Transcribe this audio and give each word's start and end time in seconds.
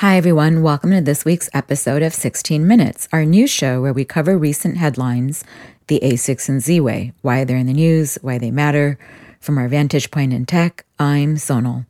Hi, 0.00 0.16
everyone. 0.16 0.62
Welcome 0.62 0.92
to 0.92 1.02
this 1.02 1.26
week's 1.26 1.50
episode 1.52 2.02
of 2.02 2.14
16 2.14 2.66
Minutes, 2.66 3.06
our 3.12 3.26
new 3.26 3.46
show 3.46 3.82
where 3.82 3.92
we 3.92 4.06
cover 4.06 4.38
recent 4.38 4.78
headlines 4.78 5.44
the 5.88 6.00
a16z 6.02 6.80
way, 6.80 7.12
why 7.20 7.44
they're 7.44 7.58
in 7.58 7.66
the 7.66 7.74
news, 7.74 8.16
why 8.22 8.38
they 8.38 8.50
matter. 8.50 8.98
From 9.40 9.58
our 9.58 9.68
vantage 9.68 10.10
point 10.10 10.32
in 10.32 10.46
tech, 10.46 10.86
I'm 10.98 11.36
Sonal. 11.36 11.84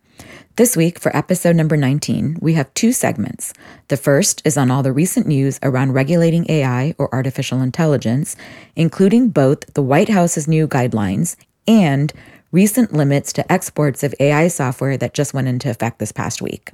This 0.56 0.76
week, 0.76 0.98
for 0.98 1.16
episode 1.16 1.54
number 1.54 1.76
19, 1.76 2.38
we 2.40 2.54
have 2.54 2.74
two 2.74 2.90
segments. 2.90 3.54
The 3.86 3.96
first 3.96 4.42
is 4.44 4.56
on 4.56 4.72
all 4.72 4.82
the 4.82 4.90
recent 4.90 5.28
news 5.28 5.60
around 5.62 5.92
regulating 5.92 6.50
AI 6.50 6.96
or 6.98 7.14
artificial 7.14 7.62
intelligence, 7.62 8.34
including 8.74 9.28
both 9.28 9.72
the 9.74 9.82
White 9.82 10.08
House's 10.08 10.48
new 10.48 10.66
guidelines 10.66 11.36
and 11.68 12.12
recent 12.52 12.92
limits 12.92 13.32
to 13.34 13.52
exports 13.52 14.02
of 14.02 14.14
AI 14.20 14.48
software 14.48 14.96
that 14.96 15.14
just 15.14 15.34
went 15.34 15.48
into 15.48 15.70
effect 15.70 15.98
this 15.98 16.12
past 16.12 16.42
week. 16.42 16.72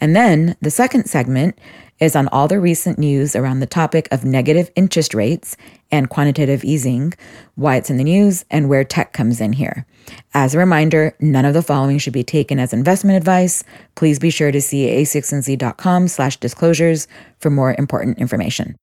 And 0.00 0.14
then 0.14 0.56
the 0.60 0.70
second 0.70 1.06
segment 1.06 1.58
is 1.98 2.14
on 2.14 2.28
all 2.28 2.46
the 2.46 2.60
recent 2.60 2.98
news 2.98 3.34
around 3.34 3.60
the 3.60 3.66
topic 3.66 4.08
of 4.12 4.24
negative 4.24 4.70
interest 4.76 5.14
rates 5.14 5.56
and 5.90 6.08
quantitative 6.08 6.64
easing, 6.64 7.12
why 7.56 7.76
it's 7.76 7.90
in 7.90 7.96
the 7.96 8.04
news, 8.04 8.44
and 8.50 8.68
where 8.68 8.84
tech 8.84 9.12
comes 9.12 9.40
in 9.40 9.52
here. 9.52 9.84
As 10.32 10.54
a 10.54 10.58
reminder, 10.58 11.14
none 11.20 11.44
of 11.44 11.54
the 11.54 11.62
following 11.62 11.98
should 11.98 12.12
be 12.12 12.22
taken 12.22 12.58
as 12.58 12.72
investment 12.72 13.16
advice. 13.16 13.64
Please 13.94 14.18
be 14.18 14.30
sure 14.30 14.52
to 14.52 14.60
see 14.60 14.86
a16z.com 14.86 16.08
slash 16.08 16.36
disclosures 16.36 17.08
for 17.38 17.50
more 17.50 17.74
important 17.78 18.18
information. 18.18 18.76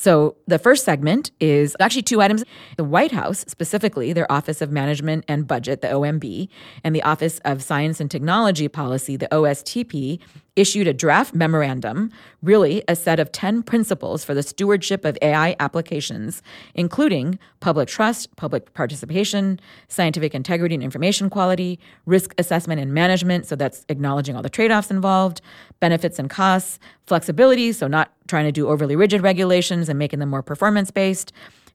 So, 0.00 0.36
the 0.46 0.60
first 0.60 0.84
segment 0.84 1.32
is 1.40 1.74
actually 1.80 2.02
two 2.02 2.20
items. 2.20 2.44
The 2.76 2.84
White 2.84 3.10
House, 3.10 3.44
specifically 3.48 4.12
their 4.12 4.30
Office 4.30 4.62
of 4.62 4.70
Management 4.70 5.24
and 5.26 5.44
Budget, 5.44 5.80
the 5.80 5.88
OMB, 5.88 6.48
and 6.84 6.94
the 6.94 7.02
Office 7.02 7.40
of 7.44 7.64
Science 7.64 7.98
and 7.98 8.08
Technology 8.08 8.68
Policy, 8.68 9.16
the 9.16 9.26
OSTP, 9.32 10.20
issued 10.58 10.88
a 10.88 10.92
draft 10.92 11.34
memorandum, 11.34 12.10
really 12.42 12.82
a 12.88 12.96
set 12.96 13.20
of 13.20 13.30
10 13.30 13.62
principles 13.62 14.24
for 14.24 14.34
the 14.34 14.42
stewardship 14.42 15.04
of 15.04 15.16
AI 15.22 15.54
applications, 15.60 16.42
including 16.74 17.38
public 17.60 17.88
trust, 17.88 18.34
public 18.36 18.74
participation, 18.74 19.60
scientific 19.86 20.34
integrity 20.34 20.74
and 20.74 20.82
information 20.82 21.30
quality, 21.30 21.78
risk 22.06 22.34
assessment 22.38 22.80
and 22.80 22.92
management, 22.92 23.46
so 23.46 23.54
that's 23.54 23.84
acknowledging 23.88 24.34
all 24.34 24.42
the 24.42 24.50
trade 24.50 24.72
offs 24.72 24.90
involved, 24.90 25.40
benefits 25.80 26.18
and 26.18 26.28
costs, 26.28 26.78
flexibility, 27.06 27.72
so 27.72 27.86
not 27.86 28.12
trying 28.26 28.44
to 28.44 28.52
do 28.52 28.68
overly 28.68 28.96
rigid 28.96 29.22
regulations 29.22 29.88
and 29.88 29.98
making 29.98 30.18
them 30.18 30.28
more 30.28 30.42
performance 30.42 30.90
based 30.90 31.32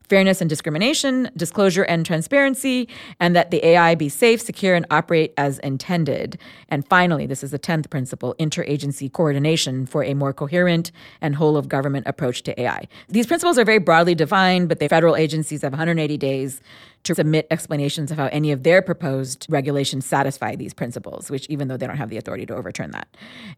fairness 0.08 0.40
and 0.40 0.50
discrimination, 0.50 1.30
disclosure 1.36 1.82
and 1.84 2.04
transparency, 2.04 2.88
and 3.20 3.34
that 3.34 3.50
the 3.50 3.64
AI 3.66 3.94
be 3.94 4.08
safe, 4.08 4.40
secure, 4.40 4.74
and 4.74 4.86
operate 4.90 5.32
as 5.36 5.58
intended. 5.60 6.38
And 6.68 6.86
finally, 6.86 7.26
this 7.26 7.42
is 7.42 7.50
the 7.50 7.58
10th 7.58 7.90
principle 7.90 8.34
interagency 8.38 9.10
coordination 9.10 9.86
for 9.86 10.04
a 10.04 10.14
more 10.14 10.32
coherent 10.32 10.92
and 11.20 11.34
whole 11.34 11.56
of 11.56 11.68
government 11.68 12.06
approach 12.06 12.42
to 12.42 12.60
AI. 12.60 12.86
These 13.08 13.26
principles 13.26 13.58
are 13.58 13.64
very 13.64 13.78
broadly 13.78 14.14
defined, 14.14 14.68
but 14.68 14.78
the 14.78 14.88
federal 14.88 15.16
agencies 15.16 15.62
have 15.62 15.72
180 15.72 16.16
days 16.18 16.60
to 17.04 17.14
submit 17.14 17.46
explanations 17.50 18.10
of 18.10 18.16
how 18.16 18.26
any 18.26 18.50
of 18.50 18.62
their 18.62 18.82
proposed 18.82 19.46
regulations 19.48 20.04
satisfy 20.04 20.56
these 20.56 20.74
principles, 20.74 21.30
which 21.30 21.46
even 21.48 21.68
though 21.68 21.76
they 21.76 21.86
don't 21.86 21.96
have 21.96 22.10
the 22.10 22.16
authority 22.16 22.46
to 22.46 22.54
overturn 22.54 22.90
that. 22.90 23.06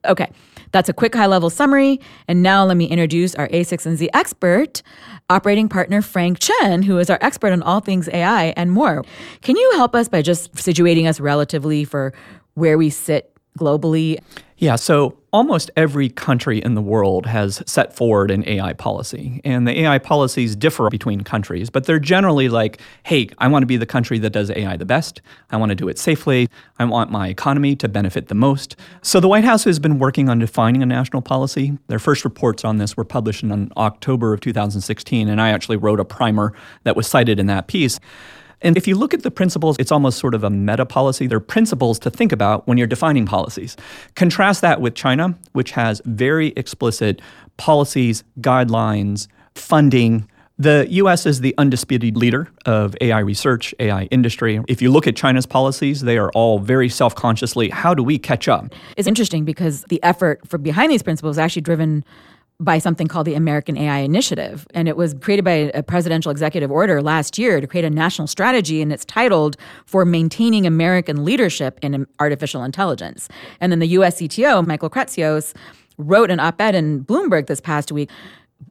Okay, 0.04 0.30
that's 0.72 0.88
a 0.88 0.92
quick 0.92 1.14
high 1.14 1.26
level 1.26 1.48
summary. 1.48 2.00
And 2.28 2.42
now 2.42 2.64
let 2.64 2.76
me 2.76 2.86
introduce 2.86 3.34
our 3.36 3.48
a16z 3.48 4.08
expert, 4.12 4.82
operating 5.30 5.68
partner 5.68 6.02
Frank 6.02 6.38
Chen, 6.40 6.82
who 6.82 6.98
is 6.98 7.08
our 7.08 7.18
expert 7.20 7.52
on 7.52 7.62
all 7.62 7.80
things 7.80 8.08
AI 8.08 8.46
and 8.56 8.72
more. 8.72 9.04
Can 9.42 9.56
you 9.56 9.72
help 9.76 9.94
us 9.94 10.08
by 10.08 10.22
just 10.22 10.52
situating 10.54 11.08
us 11.08 11.20
relatively 11.20 11.84
for 11.84 12.12
where 12.54 12.76
we 12.76 12.90
sit 12.90 13.35
globally? 13.56 14.18
Yeah, 14.58 14.76
so 14.76 15.18
almost 15.34 15.70
every 15.76 16.08
country 16.08 16.60
in 16.60 16.74
the 16.74 16.80
world 16.80 17.26
has 17.26 17.62
set 17.66 17.94
forward 17.94 18.30
an 18.30 18.42
AI 18.48 18.72
policy. 18.72 19.42
And 19.44 19.68
the 19.68 19.80
AI 19.80 19.98
policies 19.98 20.56
differ 20.56 20.88
between 20.88 21.20
countries, 21.20 21.68
but 21.68 21.84
they're 21.84 21.98
generally 21.98 22.48
like, 22.48 22.80
hey, 23.02 23.28
I 23.36 23.48
want 23.48 23.64
to 23.64 23.66
be 23.66 23.76
the 23.76 23.84
country 23.84 24.18
that 24.20 24.30
does 24.30 24.50
AI 24.50 24.78
the 24.78 24.86
best. 24.86 25.20
I 25.50 25.58
want 25.58 25.70
to 25.70 25.74
do 25.74 25.88
it 25.88 25.98
safely. 25.98 26.48
I 26.78 26.86
want 26.86 27.10
my 27.10 27.28
economy 27.28 27.76
to 27.76 27.86
benefit 27.86 28.28
the 28.28 28.34
most. 28.34 28.76
So 29.02 29.20
the 29.20 29.28
White 29.28 29.44
House 29.44 29.64
has 29.64 29.78
been 29.78 29.98
working 29.98 30.30
on 30.30 30.38
defining 30.38 30.82
a 30.82 30.86
national 30.86 31.20
policy. 31.20 31.76
Their 31.88 31.98
first 31.98 32.24
reports 32.24 32.64
on 32.64 32.78
this 32.78 32.96
were 32.96 33.04
published 33.04 33.42
in 33.42 33.70
October 33.76 34.32
of 34.32 34.40
2016, 34.40 35.28
and 35.28 35.38
I 35.38 35.50
actually 35.50 35.76
wrote 35.76 36.00
a 36.00 36.04
primer 36.06 36.54
that 36.84 36.96
was 36.96 37.06
cited 37.06 37.38
in 37.38 37.46
that 37.48 37.66
piece. 37.66 38.00
And 38.62 38.76
if 38.76 38.86
you 38.86 38.96
look 38.96 39.12
at 39.12 39.22
the 39.22 39.30
principles, 39.30 39.76
it's 39.78 39.92
almost 39.92 40.18
sort 40.18 40.34
of 40.34 40.42
a 40.42 40.50
meta 40.50 40.86
policy. 40.86 41.26
They're 41.26 41.40
principles 41.40 41.98
to 42.00 42.10
think 42.10 42.32
about 42.32 42.66
when 42.66 42.78
you're 42.78 42.86
defining 42.86 43.26
policies. 43.26 43.76
Contrast 44.14 44.60
that 44.62 44.80
with 44.80 44.94
China, 44.94 45.38
which 45.52 45.72
has 45.72 46.00
very 46.04 46.48
explicit 46.56 47.20
policies, 47.56 48.24
guidelines, 48.40 49.28
funding. 49.54 50.28
The 50.58 50.86
US 50.88 51.26
is 51.26 51.40
the 51.40 51.54
undisputed 51.58 52.16
leader 52.16 52.48
of 52.64 52.96
AI 53.02 53.18
research, 53.18 53.74
AI 53.78 54.04
industry. 54.04 54.62
If 54.68 54.80
you 54.80 54.90
look 54.90 55.06
at 55.06 55.14
China's 55.14 55.44
policies, 55.44 56.00
they 56.00 56.16
are 56.16 56.30
all 56.32 56.58
very 56.58 56.88
self 56.88 57.14
consciously 57.14 57.68
how 57.68 57.92
do 57.92 58.02
we 58.02 58.18
catch 58.18 58.48
up? 58.48 58.74
It's 58.96 59.06
interesting 59.06 59.44
because 59.44 59.82
the 59.88 60.02
effort 60.02 60.40
for 60.48 60.56
behind 60.56 60.90
these 60.90 61.02
principles 61.02 61.36
is 61.36 61.38
actually 61.38 61.62
driven 61.62 62.04
by 62.58 62.78
something 62.78 63.06
called 63.06 63.26
the 63.26 63.34
American 63.34 63.76
AI 63.76 63.98
Initiative. 63.98 64.66
And 64.72 64.88
it 64.88 64.96
was 64.96 65.14
created 65.14 65.44
by 65.44 65.70
a 65.74 65.82
presidential 65.82 66.30
executive 66.30 66.70
order 66.70 67.02
last 67.02 67.38
year 67.38 67.60
to 67.60 67.66
create 67.66 67.84
a 67.84 67.90
national 67.90 68.28
strategy. 68.28 68.80
And 68.80 68.92
it's 68.92 69.04
titled 69.04 69.56
For 69.84 70.04
Maintaining 70.04 70.66
American 70.66 71.24
Leadership 71.24 71.78
in 71.82 72.06
Artificial 72.18 72.64
Intelligence. 72.64 73.28
And 73.60 73.70
then 73.70 73.80
the 73.80 73.88
US 73.88 74.20
CTO, 74.20 74.66
Michael 74.66 74.88
Kratsios, 74.88 75.54
wrote 75.98 76.30
an 76.30 76.40
op 76.40 76.60
ed 76.60 76.74
in 76.74 77.04
Bloomberg 77.04 77.46
this 77.46 77.60
past 77.60 77.92
week 77.92 78.10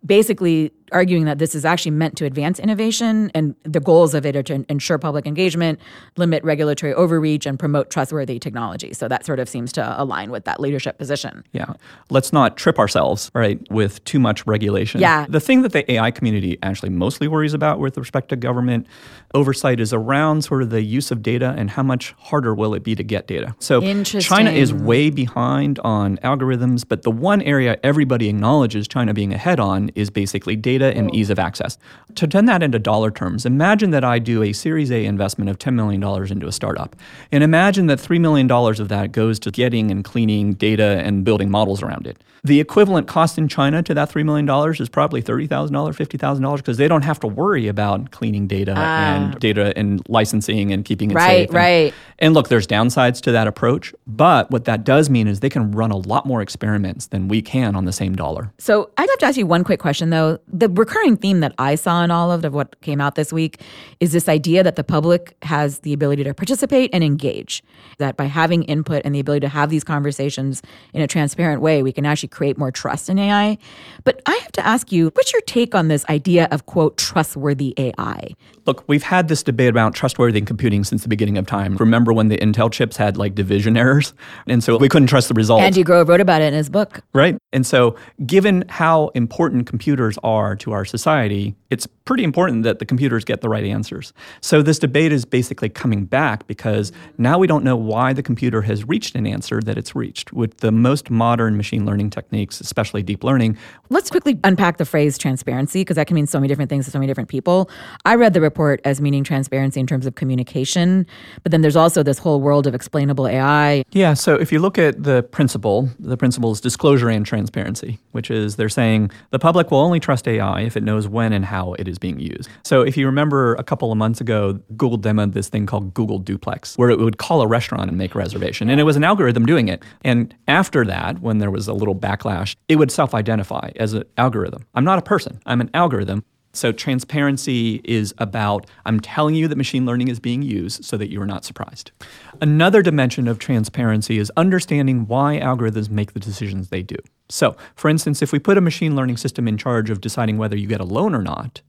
basically 0.06 0.72
arguing 0.92 1.26
that 1.26 1.40
this 1.40 1.56
is 1.56 1.66
actually 1.66 1.92
meant 1.92 2.16
to 2.18 2.26
advance 2.26 2.60
innovation 2.60 3.32
and 3.34 3.56
the 3.64 3.80
goals 3.80 4.14
of 4.14 4.26
it 4.26 4.36
are 4.36 4.44
to 4.44 4.66
ensure 4.70 4.98
public 4.98 5.26
engagement, 5.26 5.80
limit 6.18 6.44
regulatory 6.44 6.94
overreach, 6.94 7.46
and 7.46 7.58
promote 7.58 7.90
trustworthy 7.90 8.40
technology. 8.40 8.94
So 8.94 9.08
that 9.08 9.26
sort 9.26 9.40
of 9.40 9.50
seems 9.50 9.72
to 9.74 10.02
align 10.02 10.32
with 10.32 10.46
that 10.46 10.60
leadership 10.60 10.98
position. 10.98 11.44
Yeah. 11.52 11.74
Let's 12.10 12.32
not 12.32 12.58
trip 12.58 12.78
ourselves, 12.78 13.32
right, 13.34 13.60
with 13.72 14.04
too 14.04 14.20
much 14.20 14.46
regulation. 14.46 15.02
Yeah. 15.02 15.26
The 15.28 15.40
thing 15.40 15.64
that 15.64 15.72
the 15.72 15.92
AI 15.92 16.12
community 16.12 16.58
actually 16.62 16.90
mostly 16.90 17.28
worries 17.28 17.54
about 17.54 17.80
with 17.80 17.98
respect 17.98 18.30
to 18.30 18.36
government 18.36 18.88
oversight 19.34 19.80
is 19.80 19.92
around 19.92 20.44
sort 20.44 20.62
of 20.62 20.70
the 20.70 20.82
use 20.82 21.12
of 21.12 21.22
data 21.22 21.54
and 21.58 21.72
how 21.72 21.84
much 21.84 22.14
harder 22.18 22.54
will 22.54 22.74
it 22.74 22.84
be 22.84 22.96
to 22.96 23.04
get 23.04 23.28
data. 23.28 23.56
So 23.60 23.82
China 24.04 24.52
is 24.52 24.74
way 24.74 25.10
behind 25.10 25.80
on 25.80 26.18
algorithms, 26.18 26.86
but 26.88 27.02
the 27.04 27.12
one 27.12 27.42
area 27.42 27.78
everybody 27.84 28.30
acknowledges 28.30 28.88
China 28.88 29.14
being 29.14 29.34
ahead 29.34 29.60
on 29.60 29.90
is 29.96 30.10
basically 30.10 30.56
data 30.56 30.75
data 30.78 30.98
and 30.98 31.14
ease 31.14 31.30
of 31.30 31.40
access. 31.40 31.78
To 32.16 32.28
turn 32.28 32.46
that 32.46 32.64
into 32.64 32.80
dollar 32.80 33.12
terms, 33.12 33.46
imagine 33.46 33.92
that 33.92 34.04
I 34.04 34.20
do 34.20 34.44
a 34.44 34.54
Series 34.54 34.92
A 34.92 35.06
investment 35.06 35.50
of 35.50 35.58
$10 35.58 35.74
million 35.74 36.04
into 36.32 36.48
a 36.48 36.52
startup. 36.52 36.96
And 37.32 37.44
imagine 37.44 37.88
that 37.88 38.00
$3 38.00 38.20
million 38.20 38.50
of 38.52 38.90
that 38.90 39.12
goes 39.12 39.40
to 39.40 39.52
getting 39.52 39.92
and 39.92 40.04
cleaning 40.04 40.54
data 40.54 41.02
and 41.04 41.24
building 41.24 41.50
models 41.50 41.82
around 41.82 42.08
it. 42.08 42.22
The 42.46 42.60
equivalent 42.60 43.08
cost 43.08 43.40
in 43.40 43.48
China 43.48 43.82
to 43.82 43.96
that 43.96 44.12
$3 44.12 44.24
million 44.24 44.48
is 44.80 44.88
probably 44.88 45.24
$30,000, 45.24 45.72
$50,000 45.72 46.58
because 46.58 46.78
they 46.78 46.88
don't 46.88 47.02
have 47.02 47.20
to 47.22 47.28
worry 47.28 47.68
about 47.68 48.12
cleaning 48.12 48.46
data 48.46 48.74
uh, 48.74 48.80
and 48.80 49.40
data 49.40 49.74
and 49.76 50.08
licensing 50.08 50.72
and 50.72 50.86
keeping 50.86 51.10
it 51.10 51.16
right, 51.16 51.48
safe. 51.48 51.54
Right, 51.54 51.86
right. 51.86 51.94
And 52.20 52.36
look, 52.36 52.50
there's 52.50 52.68
downsides 52.68 53.20
to 53.22 53.32
that 53.32 53.48
approach, 53.48 53.96
but 54.06 54.52
what 54.52 54.66
that 54.66 54.84
does 54.84 55.10
mean 55.10 55.28
is 55.28 55.40
they 55.40 55.50
can 55.50 55.72
run 55.72 55.90
a 55.90 55.98
lot 55.98 56.28
more 56.28 56.44
experiments 56.44 57.08
than 57.08 57.28
we 57.30 57.42
can 57.42 57.76
on 57.76 57.86
the 57.86 57.92
same 57.92 58.16
dollar. 58.16 58.52
So 58.60 58.92
I'd 58.96 59.10
have 59.10 59.20
to 59.20 59.26
ask 59.26 59.38
you 59.38 59.48
one 59.48 59.64
quick 59.64 59.80
question 59.80 60.12
though. 60.12 60.38
The 60.48 60.65
recurring 60.70 61.18
theme 61.18 61.40
that 61.40 61.54
I 61.58 61.76
saw 61.76 62.04
in 62.04 62.12
all 62.12 62.32
of, 62.32 62.44
of 62.46 62.54
what 62.54 62.80
came 62.82 63.02
out 63.02 63.16
this 63.16 63.32
week 63.34 63.62
is 64.00 64.12
this 64.12 64.30
idea 64.30 64.64
that 64.64 64.76
the 64.76 64.84
public 64.84 65.36
has 65.44 65.80
the 65.80 65.94
ability 65.94 66.24
to 66.24 66.34
participate 66.34 66.90
and 66.94 67.04
engage. 67.04 67.64
That 67.98 68.18
by 68.18 68.26
having 68.26 68.64
input 68.64 69.02
and 69.06 69.16
the 69.16 69.20
ability 69.20 69.42
to 69.42 69.50
have 69.50 69.70
these 69.70 69.84
conversations 69.84 70.62
in 70.94 71.02
a 71.02 71.08
transparent 71.08 71.62
way, 71.62 71.84
we 71.84 71.92
can 71.92 72.06
actually 72.06 72.30
create 72.30 72.58
more 72.58 72.72
trust 72.72 73.10
in 73.10 73.20
AI. 73.20 73.58
But 74.04 74.22
I 74.26 74.36
have 74.36 74.52
to 74.54 74.66
ask 74.66 74.92
you, 74.92 75.12
what's 75.14 75.32
your 75.34 75.42
take 75.42 75.76
on 75.76 75.88
this 75.88 76.06
idea 76.10 76.48
of 76.52 76.66
quote 76.66 76.98
trustworthy 76.98 77.74
AI? 77.78 78.36
Look, 78.66 78.84
we've 78.88 79.04
had 79.04 79.28
this 79.28 79.44
debate 79.44 79.70
about 79.70 79.94
trustworthy 79.94 80.42
computing 80.42 80.84
since 80.84 81.04
the 81.04 81.10
beginning 81.10 81.38
of 81.38 81.46
time. 81.46 81.78
Remember 81.78 82.12
when 82.14 82.30
the 82.30 82.38
Intel 82.38 82.72
chips 82.72 82.98
had 82.98 83.18
like 83.18 83.36
division 83.36 83.78
errors? 83.78 84.14
And 84.48 84.64
so 84.64 84.78
we 84.78 84.90
couldn't 84.90 85.08
trust 85.08 85.28
the 85.28 85.34
results. 85.34 85.64
Andy 85.64 85.84
Grove 85.84 86.08
wrote 86.08 86.22
about 86.22 86.42
it 86.42 86.46
in 86.46 86.54
his 86.54 86.70
book. 86.70 87.02
Right. 87.14 87.38
And 87.52 87.66
so, 87.66 87.96
given 88.26 88.64
how 88.70 89.08
important 89.10 89.66
computers 89.68 90.18
are 90.24 90.55
are 90.56 90.58
to 90.58 90.72
our 90.72 90.86
society, 90.86 91.56
it's 91.70 91.88
pretty 92.06 92.24
important 92.24 92.64
that 92.64 92.80
the 92.80 92.86
computers 92.86 93.26
get 93.26 93.42
the 93.42 93.50
right 93.50 93.66
answers. 93.66 94.14
So 94.42 94.62
this 94.62 94.80
debate 94.80 95.12
is 95.12 95.26
basically 95.26 95.70
coming 95.70 96.06
back 96.06 96.48
because 96.48 96.92
now 97.18 97.38
we 97.38 97.48
don't 97.48 97.64
know 97.64 97.76
why 97.76 98.14
the 98.14 98.24
computer 98.24 98.62
has 98.62 98.88
reached 98.88 99.16
an 99.16 99.28
answer 99.28 99.60
that 99.62 99.78
it's 99.78 99.96
reached. 99.96 100.32
With 100.32 100.58
the 100.58 100.72
most 100.72 101.10
modern 101.10 101.58
machine 101.58 101.86
learning 101.86 102.12
techniques, 102.12 102.62
especially 102.62 103.04
deep 103.04 103.24
learning. 103.24 103.58
Let's 103.90 104.10
quickly 104.10 104.40
unpack 104.44 104.78
the 104.78 104.86
phrase 104.86 105.18
transparency 105.18 105.82
because 105.82 105.96
that 105.96 106.08
can 106.08 106.16
mean 106.16 106.28
so 106.28 106.40
many 106.40 106.48
different 106.48 106.70
things 106.70 106.86
to 106.86 106.92
so 106.92 107.00
many 107.00 107.08
different 107.08 107.30
people. 107.30 107.70
I 108.06 108.16
read 108.16 108.34
the 108.34 108.42
report 108.42 108.82
as 108.86 109.02
meaning 109.02 109.24
transparency 109.24 109.80
in 109.80 109.88
terms 109.88 110.06
of 110.06 110.16
communication, 110.16 111.06
but 111.44 111.52
then 111.52 111.62
there's 111.62 111.76
also 111.76 112.04
this 112.04 112.20
whole 112.20 112.40
world 112.40 112.68
of 112.68 112.76
explainable 112.76 113.28
AI. 113.28 113.84
Yeah, 113.92 114.14
so 114.14 114.36
if 114.36 114.52
you 114.52 114.60
look 114.60 114.78
at 114.78 115.04
the 115.04 115.24
principle, 115.24 115.90
the 116.00 116.18
principle 116.18 116.52
is 116.52 116.62
disclosure 116.62 117.10
and 117.10 117.26
transparency, 117.26 118.00
which 118.12 118.30
is 118.30 118.56
they're 118.56 118.70
saying 118.70 119.12
the 119.32 119.40
public 119.40 119.72
will 119.72 119.80
only 119.80 120.00
trust 120.00 120.28
AI 120.28 120.45
if 120.54 120.78
it 120.78 120.84
knows 120.84 121.08
when 121.08 121.34
and 121.34 121.44
how 121.44 121.74
it 121.74 121.88
is 121.88 121.98
being 121.98 122.20
used. 122.20 122.50
So 122.64 122.82
if 122.82 122.96
you 122.96 123.06
remember 123.06 123.56
a 123.56 123.64
couple 123.64 123.92
of 123.92 123.98
months 123.98 124.22
ago, 124.22 124.60
Google 124.78 125.00
demoed 125.00 125.34
this 125.34 125.50
thing 125.50 125.66
called 125.66 125.94
Google 125.94 126.20
Duplex, 126.20 126.78
where 126.78 126.90
it 126.90 127.00
would 127.00 127.18
call 127.18 127.42
a 127.42 127.48
restaurant 127.48 127.90
and 127.90 127.98
make 127.98 128.16
a 128.16 128.18
reservation. 128.18 128.70
And 128.70 128.80
it 128.80 128.84
was 128.84 128.96
an 128.96 129.04
algorithm 129.04 129.46
doing 129.46 129.68
it. 129.68 129.84
And 130.04 130.34
after 130.48 130.86
that, 130.86 131.20
when 131.20 131.40
there 131.40 131.52
was 131.52 131.68
a 131.68 131.74
little 131.74 131.96
backlash, 131.96 132.56
it 132.68 132.76
would 132.76 132.92
self 132.92 133.14
identify 133.14 133.72
as 133.76 133.94
an 133.94 134.04
algorithm. 134.18 134.66
I'm 134.76 134.86
not 134.86 135.00
a 135.00 135.02
person, 135.02 135.40
I'm 135.46 135.62
an 135.62 135.70
algorithm. 135.74 136.24
So 136.56 136.72
transparency 136.72 137.82
is 137.84 138.14
about 138.18 138.66
I'm 138.86 139.02
telling 139.02 139.36
you 139.36 139.48
that 139.50 139.58
machine 139.58 139.86
learning 139.86 140.08
is 140.08 140.22
being 140.22 140.42
used 140.42 140.86
so 140.86 140.96
that 140.98 141.12
you 141.12 141.22
are 141.22 141.26
not 141.26 141.44
surprised. 141.44 141.92
Another 142.40 142.82
dimension 142.82 143.28
of 143.28 143.40
transparency 143.40 144.18
is 144.18 144.32
understanding 144.38 145.06
why 145.06 145.40
algorithms 145.40 145.90
make 145.90 146.14
the 146.14 146.20
decisions 146.20 146.70
they 146.70 146.82
do. 146.82 146.98
So, 147.30 147.56
for 147.76 147.90
instance, 147.90 148.22
if 148.22 148.32
we 148.32 148.40
put 148.40 148.58
a 148.58 148.62
machine 148.62 148.96
learning 148.96 149.18
system 149.18 149.48
in 149.48 149.58
charge 149.58 149.90
of 149.90 150.02
deciding 150.02 150.38
whether 150.38 150.56
you 150.56 150.68
get 150.68 150.82
a 150.82 150.86
loan 150.86 151.16
or 151.16 151.22
not, 151.22 151.62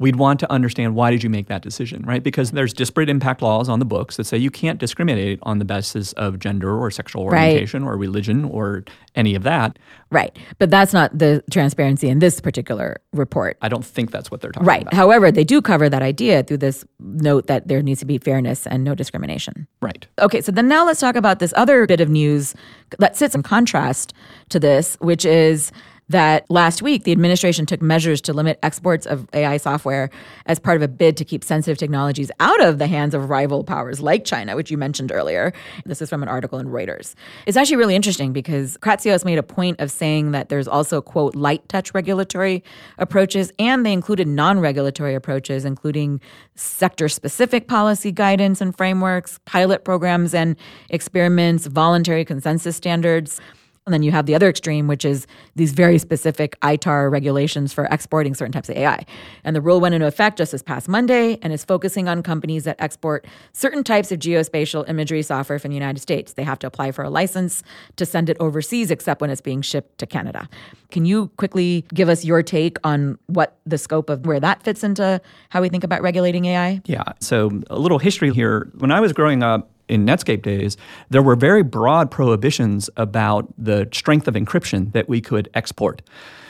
we'd 0.00 0.16
want 0.16 0.40
to 0.40 0.50
understand 0.50 0.94
why 0.94 1.10
did 1.10 1.22
you 1.22 1.28
make 1.28 1.46
that 1.46 1.60
decision, 1.60 2.02
right? 2.04 2.22
Because 2.22 2.52
there's 2.52 2.72
disparate 2.72 3.10
impact 3.10 3.42
laws 3.42 3.68
on 3.68 3.78
the 3.78 3.84
books 3.84 4.16
that 4.16 4.24
say 4.24 4.36
you 4.36 4.50
can't 4.50 4.80
discriminate 4.80 5.38
on 5.42 5.58
the 5.58 5.64
basis 5.64 6.14
of 6.14 6.38
gender 6.38 6.76
or 6.76 6.90
sexual 6.90 7.22
orientation 7.22 7.84
right. 7.84 7.92
or 7.92 7.96
religion 7.98 8.46
or 8.46 8.82
any 9.14 9.34
of 9.34 9.42
that. 9.42 9.78
Right. 10.10 10.34
But 10.58 10.70
that's 10.70 10.94
not 10.94 11.16
the 11.16 11.44
transparency 11.50 12.08
in 12.08 12.18
this 12.18 12.40
particular 12.40 13.00
report. 13.12 13.58
I 13.60 13.68
don't 13.68 13.84
think 13.84 14.10
that's 14.10 14.30
what 14.30 14.40
they're 14.40 14.52
talking 14.52 14.66
right. 14.66 14.82
about. 14.82 14.92
Right. 14.92 14.96
However, 14.96 15.30
they 15.30 15.44
do 15.44 15.60
cover 15.60 15.90
that 15.90 16.02
idea 16.02 16.42
through 16.42 16.58
this 16.58 16.82
note 16.98 17.46
that 17.48 17.68
there 17.68 17.82
needs 17.82 18.00
to 18.00 18.06
be 18.06 18.16
fairness 18.16 18.66
and 18.66 18.82
no 18.82 18.94
discrimination. 18.94 19.68
Right. 19.82 20.06
Okay, 20.18 20.40
so 20.40 20.50
then 20.50 20.66
now 20.66 20.86
let's 20.86 21.00
talk 21.00 21.14
about 21.14 21.40
this 21.40 21.52
other 21.56 21.86
bit 21.86 22.00
of 22.00 22.08
news 22.08 22.54
that 22.98 23.18
sits 23.18 23.34
in 23.34 23.42
contrast 23.42 24.14
to 24.48 24.58
this, 24.58 24.96
which 25.00 25.26
is 25.26 25.72
that 26.10 26.44
last 26.50 26.82
week 26.82 27.04
the 27.04 27.12
administration 27.12 27.64
took 27.66 27.80
measures 27.80 28.20
to 28.20 28.32
limit 28.32 28.58
exports 28.64 29.06
of 29.06 29.28
AI 29.32 29.56
software 29.56 30.10
as 30.46 30.58
part 30.58 30.76
of 30.76 30.82
a 30.82 30.88
bid 30.88 31.16
to 31.16 31.24
keep 31.24 31.44
sensitive 31.44 31.78
technologies 31.78 32.32
out 32.40 32.60
of 32.60 32.78
the 32.78 32.88
hands 32.88 33.14
of 33.14 33.30
rival 33.30 33.62
powers 33.62 34.00
like 34.00 34.24
China, 34.24 34.56
which 34.56 34.72
you 34.72 34.76
mentioned 34.76 35.12
earlier. 35.12 35.52
This 35.86 36.02
is 36.02 36.08
from 36.08 36.22
an 36.22 36.28
article 36.28 36.58
in 36.58 36.66
Reuters. 36.66 37.14
It's 37.46 37.56
actually 37.56 37.76
really 37.76 37.94
interesting 37.94 38.32
because 38.32 38.76
Kratsios 38.78 39.24
made 39.24 39.38
a 39.38 39.42
point 39.44 39.80
of 39.80 39.90
saying 39.90 40.32
that 40.32 40.48
there's 40.48 40.66
also, 40.66 41.00
quote, 41.00 41.36
light 41.36 41.68
touch 41.68 41.94
regulatory 41.94 42.64
approaches, 42.98 43.52
and 43.60 43.86
they 43.86 43.92
included 43.92 44.26
non 44.26 44.58
regulatory 44.58 45.14
approaches, 45.14 45.64
including 45.64 46.20
sector 46.56 47.08
specific 47.08 47.68
policy 47.68 48.10
guidance 48.10 48.60
and 48.60 48.76
frameworks, 48.76 49.38
pilot 49.44 49.84
programs 49.84 50.34
and 50.34 50.56
experiments, 50.88 51.66
voluntary 51.66 52.24
consensus 52.24 52.74
standards. 52.76 53.40
And 53.90 53.94
then 53.94 54.04
you 54.04 54.12
have 54.12 54.26
the 54.26 54.36
other 54.36 54.48
extreme, 54.48 54.86
which 54.86 55.04
is 55.04 55.26
these 55.56 55.72
very 55.72 55.98
specific 55.98 56.56
ITAR 56.60 57.10
regulations 57.10 57.72
for 57.72 57.86
exporting 57.86 58.36
certain 58.36 58.52
types 58.52 58.68
of 58.68 58.76
AI. 58.76 59.04
And 59.42 59.56
the 59.56 59.60
rule 59.60 59.80
went 59.80 59.96
into 59.96 60.06
effect 60.06 60.38
just 60.38 60.52
this 60.52 60.62
past 60.62 60.88
Monday 60.88 61.40
and 61.42 61.52
is 61.52 61.64
focusing 61.64 62.08
on 62.08 62.22
companies 62.22 62.62
that 62.62 62.76
export 62.78 63.26
certain 63.52 63.82
types 63.82 64.12
of 64.12 64.20
geospatial 64.20 64.88
imagery 64.88 65.22
software 65.22 65.58
from 65.58 65.70
the 65.70 65.74
United 65.74 65.98
States. 65.98 66.34
They 66.34 66.44
have 66.44 66.60
to 66.60 66.68
apply 66.68 66.92
for 66.92 67.02
a 67.02 67.10
license 67.10 67.64
to 67.96 68.06
send 68.06 68.30
it 68.30 68.36
overseas, 68.38 68.92
except 68.92 69.20
when 69.20 69.28
it's 69.28 69.40
being 69.40 69.60
shipped 69.60 69.98
to 69.98 70.06
Canada. 70.06 70.48
Can 70.92 71.04
you 71.04 71.26
quickly 71.36 71.84
give 71.92 72.08
us 72.08 72.24
your 72.24 72.44
take 72.44 72.78
on 72.84 73.18
what 73.26 73.58
the 73.66 73.76
scope 73.76 74.08
of 74.08 74.24
where 74.24 74.38
that 74.38 74.62
fits 74.62 74.84
into 74.84 75.20
how 75.48 75.62
we 75.62 75.68
think 75.68 75.82
about 75.82 76.00
regulating 76.00 76.44
AI? 76.44 76.80
Yeah. 76.84 77.02
So, 77.18 77.50
a 77.70 77.78
little 77.80 77.98
history 77.98 78.32
here. 78.32 78.70
When 78.78 78.92
I 78.92 79.00
was 79.00 79.12
growing 79.12 79.42
up, 79.42 79.68
in 79.90 80.06
Netscape 80.06 80.42
days, 80.42 80.76
there 81.10 81.22
were 81.22 81.36
very 81.36 81.62
broad 81.62 82.10
prohibitions 82.10 82.88
about 82.96 83.52
the 83.58 83.88
strength 83.92 84.28
of 84.28 84.34
encryption 84.34 84.92
that 84.92 85.08
we 85.08 85.20
could 85.20 85.50
export. 85.54 86.02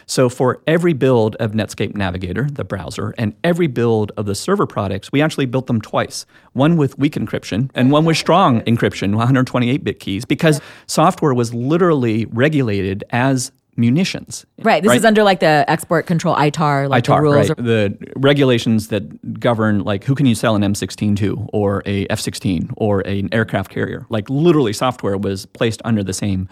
So 0.07 0.29
for 0.29 0.61
every 0.67 0.93
build 0.93 1.37
of 1.37 1.53
Netscape 1.53 1.95
Navigator, 1.95 2.49
the 2.51 2.65
browser, 2.65 3.15
and 3.17 3.33
every 3.45 3.69
build 3.69 4.11
of 4.17 4.27
the 4.27 4.35
server 4.35 4.67
products, 4.67 5.13
we 5.13 5.23
actually 5.23 5.47
built 5.47 5.69
them 5.69 5.81
twice. 5.81 6.27
One 6.53 6.77
with 6.77 6.99
weak 6.99 7.15
encryption 7.15 7.71
and 7.77 7.93
one 7.93 8.05
with 8.05 8.17
strong 8.17 8.61
encryption, 8.63 9.15
128-bit 9.15 10.01
keys, 10.01 10.25
because 10.25 10.61
software 10.89 11.33
was 11.33 11.55
literally 11.55 12.25
regulated 12.25 13.05
as 13.11 13.53
munitions. 13.81 14.47
Right. 14.59 14.83
This 14.83 14.91
right? 14.91 14.99
is 14.99 15.05
under 15.05 15.25
like 15.25 15.41
the 15.41 15.65
export 15.69 16.07
control 16.07 16.37
ITAR, 16.37 16.89
like 16.89 17.05
ITAR, 17.05 17.17
the 17.17 17.23
rules. 17.23 17.49
Right. 17.49 17.57
the 17.57 18.13
regulations 18.17 18.89
that 18.89 19.41
govern 19.41 19.81
like 19.81 20.05
who 20.05 20.15
can 20.15 20.27
you 20.27 20.35
sell 20.35 20.55
an 20.55 20.63
M16 20.63 21.17
to 21.19 21.49
or 21.53 21.83
a 21.87 22.07
F16 22.09 22.73
or 22.77 23.01
an 23.01 23.29
aircraft 23.33 23.71
carrier. 23.71 24.07
Like 24.11 24.29
literally 24.29 24.73
software 24.73 25.17
was 25.17 25.47
placed 25.47 25.81
under 25.85 26.05
the 26.05 26.13
same 26.13 26.49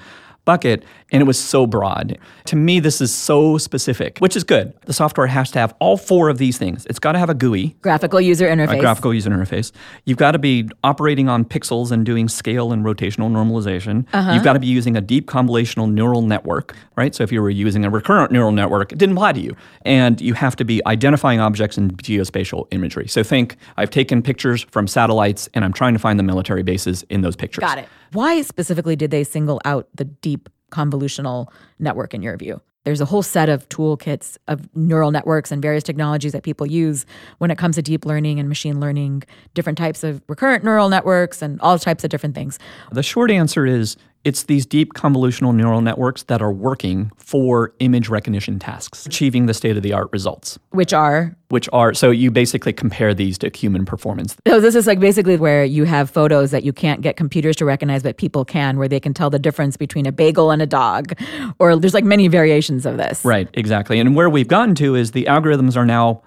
bucket, 0.49 0.83
and 1.13 1.21
it 1.21 1.27
was 1.27 1.39
so 1.39 1.67
broad. 1.67 2.19
To 2.47 2.57
me, 2.57 2.81
this 2.81 3.03
is 3.03 3.15
so 3.15 3.59
specific, 3.59 4.17
which 4.19 4.35
is 4.35 4.45
good. 4.45 4.73
The 4.87 4.95
software 4.95 5.27
has 5.27 5.51
to 5.51 5.59
have 5.59 5.75
all 5.79 5.99
four 5.99 6.31
of 6.31 6.39
these 6.39 6.57
things. 6.57 6.87
It's 6.87 6.99
got 6.99 7.13
to 7.13 7.19
have 7.19 7.29
a 7.29 7.35
GUI, 7.35 7.77
graphical 7.83 8.19
user 8.19 8.47
interface. 8.47 8.79
A 8.79 8.81
graphical 8.81 9.13
user 9.13 9.29
interface. 9.29 9.73
You've 10.07 10.17
got 10.17 10.31
to 10.33 10.39
be 10.39 10.67
operating 10.83 11.29
on 11.29 11.45
pixels 11.45 11.93
and 11.93 12.07
doing 12.07 12.29
scale 12.29 12.73
and 12.73 12.83
rotational 12.83 13.31
normalization. 13.31 14.07
Uh-huh. 14.15 14.33
You've 14.33 14.43
got 14.43 14.55
to 14.55 14.59
be 14.59 14.69
using 14.69 14.97
a 14.97 15.03
deep 15.03 15.27
convolutional 15.27 15.93
neural 15.93 16.23
network, 16.23 16.75
right? 16.97 17.15
So 17.15 17.25
if 17.25 17.31
you 17.31 17.43
were 17.43 17.51
using 17.51 17.85
a 17.85 17.91
recurrent 17.91 18.33
neural 18.33 18.53
network, 18.53 18.91
it 18.91 18.99
didn't 18.99 19.17
apply 19.17 19.35
to 19.35 19.41
you. 19.41 19.55
And 19.83 20.19
you 20.23 20.33
have 20.33 20.57
to 20.57 20.65
be 20.65 20.81
identifying 20.87 21.41
objects 21.41 21.77
in 21.77 21.91
geospatial 21.91 22.69
imagery. 22.71 23.07
So 23.07 23.23
think 23.23 23.57
I've 23.77 23.91
taken 23.91 24.23
pictures 24.23 24.63
from 24.71 24.89
satellites 24.89 25.47
and 25.53 25.63
I'm 25.63 25.75
trying 25.75 25.93
to 25.93 25.99
find 25.99 26.19
the 26.19 26.23
military 26.23 26.63
bases 26.63 27.05
in 27.11 27.21
those 27.21 27.37
pictures. 27.37 27.61
Got 27.61 27.79
it. 27.79 27.89
Why 28.13 28.41
specifically 28.41 28.97
did 28.97 29.11
they 29.11 29.23
single 29.23 29.61
out 29.67 29.87
the 29.95 30.05
deep 30.05 30.38
convolutional 30.71 31.49
network 31.79 32.15
in 32.15 32.23
your 32.23 32.37
view? 32.37 32.61
There's 32.85 33.01
a 33.03 33.05
whole 33.05 33.23
set 33.23 33.51
of 33.51 33.69
toolkits 33.69 34.39
of 34.47 34.75
neural 34.75 35.11
networks 35.11 35.53
and 35.53 35.61
various 35.61 35.85
technologies 35.85 36.33
that 36.33 36.43
people 36.43 36.67
use 36.67 37.05
when 37.37 37.51
it 37.51 37.59
comes 37.59 37.75
to 37.75 37.83
deep 37.83 38.07
learning 38.07 38.41
and 38.41 38.49
machine 38.49 38.81
learning, 38.81 39.25
different 39.53 39.77
types 39.77 40.03
of 40.03 40.23
recurrent 40.27 40.65
neural 40.65 40.89
networks 40.89 41.43
and 41.43 41.61
all 41.61 41.79
types 41.79 42.03
of 42.03 42.09
different 42.09 42.35
things. 42.35 42.59
The 42.93 43.03
short 43.03 43.31
answer 43.31 43.67
is 43.67 43.97
it's 44.25 44.43
these 44.45 44.67
deep 44.67 44.93
convolutional 44.95 45.55
neural 45.55 45.81
networks 45.81 46.25
that 46.25 46.43
are 46.43 46.53
working 46.53 47.11
for 47.17 47.73
image 47.79 48.09
recognition 48.09 48.59
tasks, 48.59 49.07
achieving 49.07 49.47
the 49.47 49.55
state 49.55 49.77
of 49.77 49.83
the 49.83 49.93
art 49.93 50.09
results. 50.13 50.59
Which 50.71 50.93
are? 50.93 51.37
Which 51.49 51.69
are, 51.73 51.95
so 51.95 52.11
you 52.11 52.31
basically 52.31 52.73
compare 52.73 53.15
these 53.15 53.39
to 53.39 53.51
human 53.51 53.85
performance. 53.85 54.37
So 54.47 54.61
this 54.61 54.75
is 54.75 54.87
like 54.87 55.01
basically 55.01 55.37
where 55.37 55.65
you 55.65 55.85
have 55.85 56.11
photos 56.11 56.51
that 56.51 56.65
you 56.65 56.73
can't 56.73 57.01
get 57.01 57.17
computers 57.17 57.57
to 57.57 57.65
recognize, 57.65 58.03
but 58.03 58.19
people 58.19 58.45
can, 58.45 58.77
where 58.77 58.89
they 58.89 59.01
can 59.01 59.15
tell 59.15 59.31
the 59.31 59.39
difference 59.39 59.77
between 59.77 60.05
a 60.05 60.13
bagel 60.13 60.51
and 60.51 60.61
a 60.61 60.67
dog. 60.67 61.13
Or 61.59 61.77
there's 61.77 61.95
like 61.95 62.05
many 62.05 62.29
variations 62.29 62.85
of 62.85 62.99
this. 62.99 63.25
Right, 63.25 63.49
exactly. 63.55 63.99
And 63.99 64.15
where 64.15 64.29
we've 64.29 64.49
gotten 64.49 64.75
to 64.77 64.95
is 64.95 65.13
the 65.13 65.25
algorithms 65.25 65.77
are 65.77 65.87
now 65.87 66.23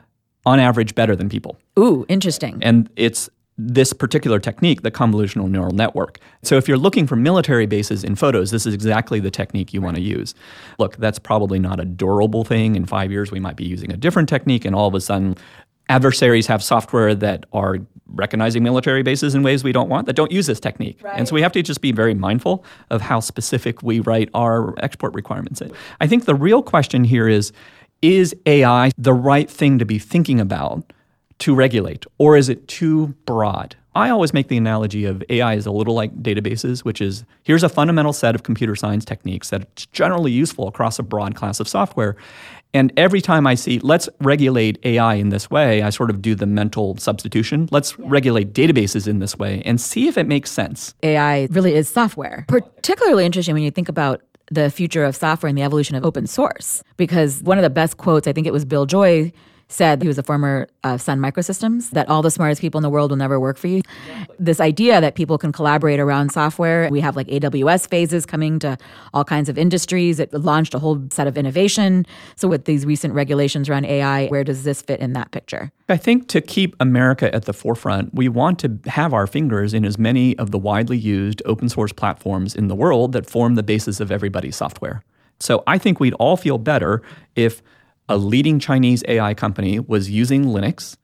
on 0.46 0.60
average 0.60 0.96
better 0.96 1.16
than 1.16 1.30
people. 1.30 1.58
Ooh, 1.78 2.06
interesting. 2.08 2.58
And 2.64 2.90
it's 2.96 3.30
this 3.58 3.94
particular 3.94 4.40
technique, 4.40 4.82
the 4.82 4.92
convolutional 4.92 5.50
neural 5.50 5.74
network. 5.74 6.20
So 6.42 6.58
if 6.58 6.68
you're 6.68 6.78
looking 6.78 7.06
for 7.06 7.16
military 7.16 7.66
bases 7.66 8.04
in 8.04 8.16
photos, 8.16 8.50
this 8.52 8.66
is 8.66 8.74
exactly 8.74 9.20
the 9.20 9.32
technique 9.32 9.74
you 9.74 9.82
want 9.82 9.98
to 9.98 10.02
use. 10.02 10.34
Look, 10.80 10.98
that's 10.98 11.20
probably 11.20 11.60
not 11.60 11.80
a 11.80 11.86
durable 11.86 12.44
thing. 12.44 12.76
In 12.76 12.86
five 12.86 13.12
years, 13.12 13.32
we 13.32 13.40
might 13.40 13.56
be 13.56 13.66
using 13.66 13.92
a 13.92 13.98
different 13.98 14.30
technique, 14.30 14.66
and 14.66 14.76
all 14.76 14.88
of 14.88 14.96
a 14.96 15.02
sudden, 15.02 15.36
adversaries 15.90 16.48
have 16.48 16.64
software 16.64 17.14
that 17.14 17.46
are 17.52 17.78
recognizing 18.14 18.64
military 18.64 19.04
bases 19.04 19.36
in 19.36 19.44
ways 19.44 19.64
we 19.64 19.72
don't 19.72 19.90
want 19.90 20.06
that 20.06 20.16
don't 20.16 20.32
use 20.32 20.48
this 20.48 20.60
technique. 20.60 21.00
Right. 21.02 21.18
And 21.18 21.28
so 21.28 21.36
we 21.36 21.42
have 21.42 21.52
to 21.54 21.62
just 21.62 21.82
be 21.82 21.92
very 21.92 22.14
mindful 22.14 22.66
of 22.90 23.02
how 23.02 23.20
specific 23.20 23.84
we 23.84 24.00
write 24.00 24.30
our 24.34 24.78
export 24.84 25.14
requirements 25.14 25.62
in. 25.62 25.72
I 26.00 26.08
think 26.08 26.26
the 26.26 26.36
real 26.36 26.62
question 26.62 27.04
here 27.04 27.28
is 27.28 27.52
is 28.02 28.36
AI 28.46 28.92
the 28.98 29.14
right 29.14 29.50
thing 29.50 29.78
to 29.80 29.86
be 29.86 30.00
thinking 30.00 30.40
about? 30.40 30.92
To 31.42 31.56
regulate, 31.56 32.06
or 32.18 32.38
is 32.38 32.50
it 32.50 32.68
too 32.68 33.08
broad? 33.26 33.76
I 33.94 34.10
always 34.10 34.34
make 34.34 34.48
the 34.48 34.58
analogy 34.58 35.06
of 35.06 35.24
AI 35.30 35.56
is 35.56 35.66
a 35.66 35.72
little 35.72 35.96
like 35.96 36.16
databases, 36.22 36.86
which 36.86 37.02
is 37.02 37.26
here's 37.44 37.64
a 37.64 37.70
fundamental 37.70 38.14
set 38.14 38.36
of 38.36 38.44
computer 38.44 38.76
science 38.76 39.04
techniques 39.04 39.50
that's 39.50 39.86
generally 39.88 40.32
useful 40.32 40.68
across 40.68 40.98
a 40.98 41.04
broad 41.04 41.36
class 41.36 41.60
of 41.60 41.68
software. 41.68 42.16
And 42.74 42.94
every 42.96 43.20
time 43.20 43.46
I 43.46 43.56
see, 43.56 43.80
let's 43.80 44.08
regulate 44.22 44.80
AI 44.86 45.16
in 45.16 45.28
this 45.28 45.50
way, 45.50 45.82
I 45.82 45.90
sort 45.90 46.10
of 46.10 46.22
do 46.22 46.36
the 46.36 46.46
mental 46.46 46.96
substitution. 46.98 47.68
Let's 47.70 47.98
yeah. 47.98 48.06
regulate 48.08 48.54
databases 48.54 49.08
in 49.08 49.20
this 49.20 49.38
way 49.38 49.62
and 49.66 49.82
see 49.82 50.08
if 50.08 50.18
it 50.18 50.26
makes 50.28 50.50
sense. 50.52 50.94
AI 51.04 51.50
really 51.52 51.74
is 51.76 51.90
software. 51.90 52.46
Particularly 52.48 53.26
interesting 53.26 53.56
when 53.56 53.64
you 53.64 53.72
think 53.72 53.90
about 53.90 54.22
the 54.52 54.70
future 54.70 55.04
of 55.04 55.16
software 55.18 55.50
and 55.50 55.58
the 55.58 55.64
evolution 55.64 55.96
of 55.98 56.06
open 56.06 56.28
source. 56.28 56.82
Because 56.96 57.42
one 57.42 57.58
of 57.58 57.64
the 57.64 57.70
best 57.70 57.98
quotes, 57.98 58.28
I 58.28 58.32
think 58.32 58.48
it 58.48 58.54
was 58.54 58.64
Bill 58.64 58.86
Joy 58.86 59.34
said 59.72 60.02
he 60.02 60.08
was 60.08 60.18
a 60.18 60.24
former 60.24 60.68
uh, 60.84 60.98
Sun 60.98 61.20
Microsystems 61.20 61.92
that 61.92 62.10
all 62.10 62.22
the 62.22 62.32
smartest 62.32 62.62
people 62.62 62.78
in 62.78 62.84
the 62.84 62.90
world 62.90 63.12
will 63.12 63.18
never 63.18 63.40
work 63.40 63.58
for 63.58 63.68
you. 63.68 63.82
This 64.40 64.60
idea 64.60 65.00
that 65.02 65.16
people 65.16 65.38
can 65.38 65.52
collaborate 65.52 66.00
around 66.00 66.32
software. 66.32 66.90
We 66.90 67.00
have 67.00 67.16
like 67.16 67.28
AWS 67.28 67.90
phases 67.90 68.26
coming 68.26 68.60
to 68.60 68.78
all 69.14 69.24
kinds 69.24 69.50
of 69.50 69.58
industries. 69.58 70.20
It 70.20 70.34
launched 70.34 70.74
a 70.74 70.80
whole 70.80 71.02
set 71.12 71.28
of 71.28 71.38
innovation. 71.38 72.06
So 72.36 72.48
with 72.48 72.66
these 72.66 72.86
recent 72.86 73.14
regulations 73.14 73.70
around 73.70 73.86
AI, 73.86 74.28
where 74.28 74.44
does 74.44 74.64
this 74.64 74.82
fit 74.82 75.00
in 75.00 75.14
that 75.14 75.32
picture? 75.32 75.72
I 75.90 75.98
think 75.98 76.28
to 76.30 76.42
keep 76.42 76.76
America 76.80 77.34
at 77.34 77.46
the 77.46 77.54
forefront, 77.54 78.14
we 78.14 78.30
want 78.30 78.60
to 78.60 78.78
have 78.88 79.14
our 79.14 79.28
fingers 79.28 79.74
in 79.74 79.86
as 79.86 79.98
many 79.98 80.38
of 80.38 80.52
the 80.52 80.60
widely 80.60 80.98
used 80.98 81.42
open 81.46 81.70
source 81.70 81.92
platforms 81.92 82.56
in 82.56 82.68
the 82.68 82.76
world 82.76 83.12
that 83.14 83.30
form 83.30 83.56
the 83.56 83.64
basis 83.64 84.00
of 84.00 84.12
everybody's 84.12 84.56
software. 84.56 85.04
So 85.40 85.64
I 85.66 85.78
think 85.78 86.00
we'd 86.00 86.14
all 86.16 86.38
feel 86.38 86.58
better 86.58 87.02
if 87.36 87.62
a 88.12 88.18
leading 88.18 88.60
Chinese 88.60 89.04
AI 89.08 89.34
company 89.34 89.80
was 89.80 90.10
using 90.10 90.46
Linux, 90.46 90.98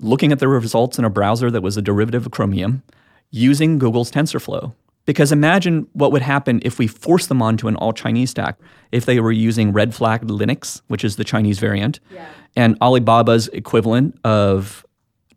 looking 0.00 0.32
at 0.32 0.40
the 0.40 0.48
results 0.48 0.98
in 0.98 1.04
a 1.04 1.10
browser 1.10 1.50
that 1.50 1.62
was 1.62 1.76
a 1.76 1.82
derivative 1.82 2.26
of 2.26 2.32
Chromium, 2.32 2.82
using 3.30 3.78
Google's 3.78 4.10
TensorFlow. 4.10 4.74
Because 5.04 5.30
imagine 5.30 5.86
what 5.92 6.10
would 6.10 6.22
happen 6.22 6.60
if 6.64 6.80
we 6.80 6.88
forced 6.88 7.28
them 7.28 7.40
onto 7.40 7.68
an 7.68 7.76
all 7.76 7.92
Chinese 7.92 8.30
stack. 8.30 8.58
If 8.90 9.06
they 9.06 9.20
were 9.20 9.30
using 9.30 9.72
red 9.72 9.94
flag 9.94 10.22
Linux, 10.22 10.82
which 10.88 11.04
is 11.04 11.14
the 11.14 11.22
Chinese 11.22 11.60
variant, 11.60 12.00
yeah. 12.10 12.26
and 12.56 12.76
Alibaba's 12.80 13.46
equivalent 13.48 14.18
of 14.24 14.84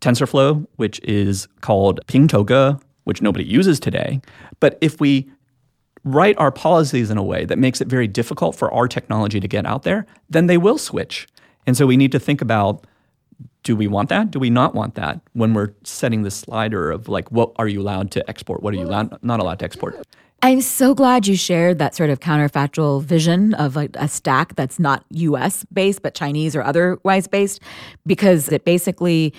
TensorFlow, 0.02 0.66
which 0.78 1.00
is 1.04 1.48
called 1.62 2.00
Pingtouge, 2.08 2.82
which 3.04 3.22
nobody 3.22 3.46
uses 3.46 3.80
today. 3.80 4.22
But 4.60 4.80
if 4.82 5.00
we 5.00 5.30
write 6.04 6.38
our 6.38 6.52
policies 6.52 7.10
in 7.10 7.18
a 7.18 7.24
way 7.24 7.46
that 7.46 7.58
makes 7.58 7.82
it 7.82 7.88
very 7.88 8.08
difficult 8.08 8.56
for 8.56 8.74
our 8.74 8.88
technology 8.88 9.40
to 9.40 9.48
get 9.48 9.66
out 9.66 9.84
there, 9.84 10.06
then 10.30 10.48
they 10.48 10.58
will 10.58 10.78
switch. 10.78 11.28
And 11.66 11.76
so 11.76 11.86
we 11.86 11.98
need 11.98 12.12
to 12.12 12.20
think 12.20 12.42
about 12.42 12.86
do 13.64 13.76
we 13.76 13.88
want 13.88 14.10
that? 14.10 14.32
Do 14.32 14.40
we 14.40 14.50
not 14.50 14.74
want 14.74 14.96
that 14.96 15.20
when 15.34 15.54
we're 15.54 15.74
setting 15.84 16.24
the 16.24 16.32
slider 16.32 16.92
of 16.92 17.10
like, 17.10 17.30
what 17.32 17.52
are 17.58 17.68
you 17.68 17.82
allowed 17.82 18.10
to 18.12 18.28
export? 18.30 18.64
What 18.64 18.74
are 18.74 18.78
you 18.78 18.86
allowed, 18.86 19.22
not 19.22 19.40
allowed 19.40 19.60
to 19.60 19.66
export? 19.66 20.02
I'm 20.42 20.62
so 20.62 20.96
glad 20.96 21.28
you 21.28 21.36
shared 21.36 21.80
that 21.80 21.94
sort 21.94 22.10
of 22.10 22.22
counterfactual 22.22 23.04
vision 23.04 23.54
of 23.56 23.76
like 23.76 23.96
a 23.96 24.08
stack 24.08 24.56
that's 24.56 24.80
not 24.80 25.04
US 25.10 25.66
based, 25.66 26.02
but 26.02 26.16
Chinese 26.16 26.56
or 26.56 26.64
otherwise 26.64 27.28
based, 27.28 27.62
because 28.06 28.50
it 28.50 28.64
basically 28.64 29.34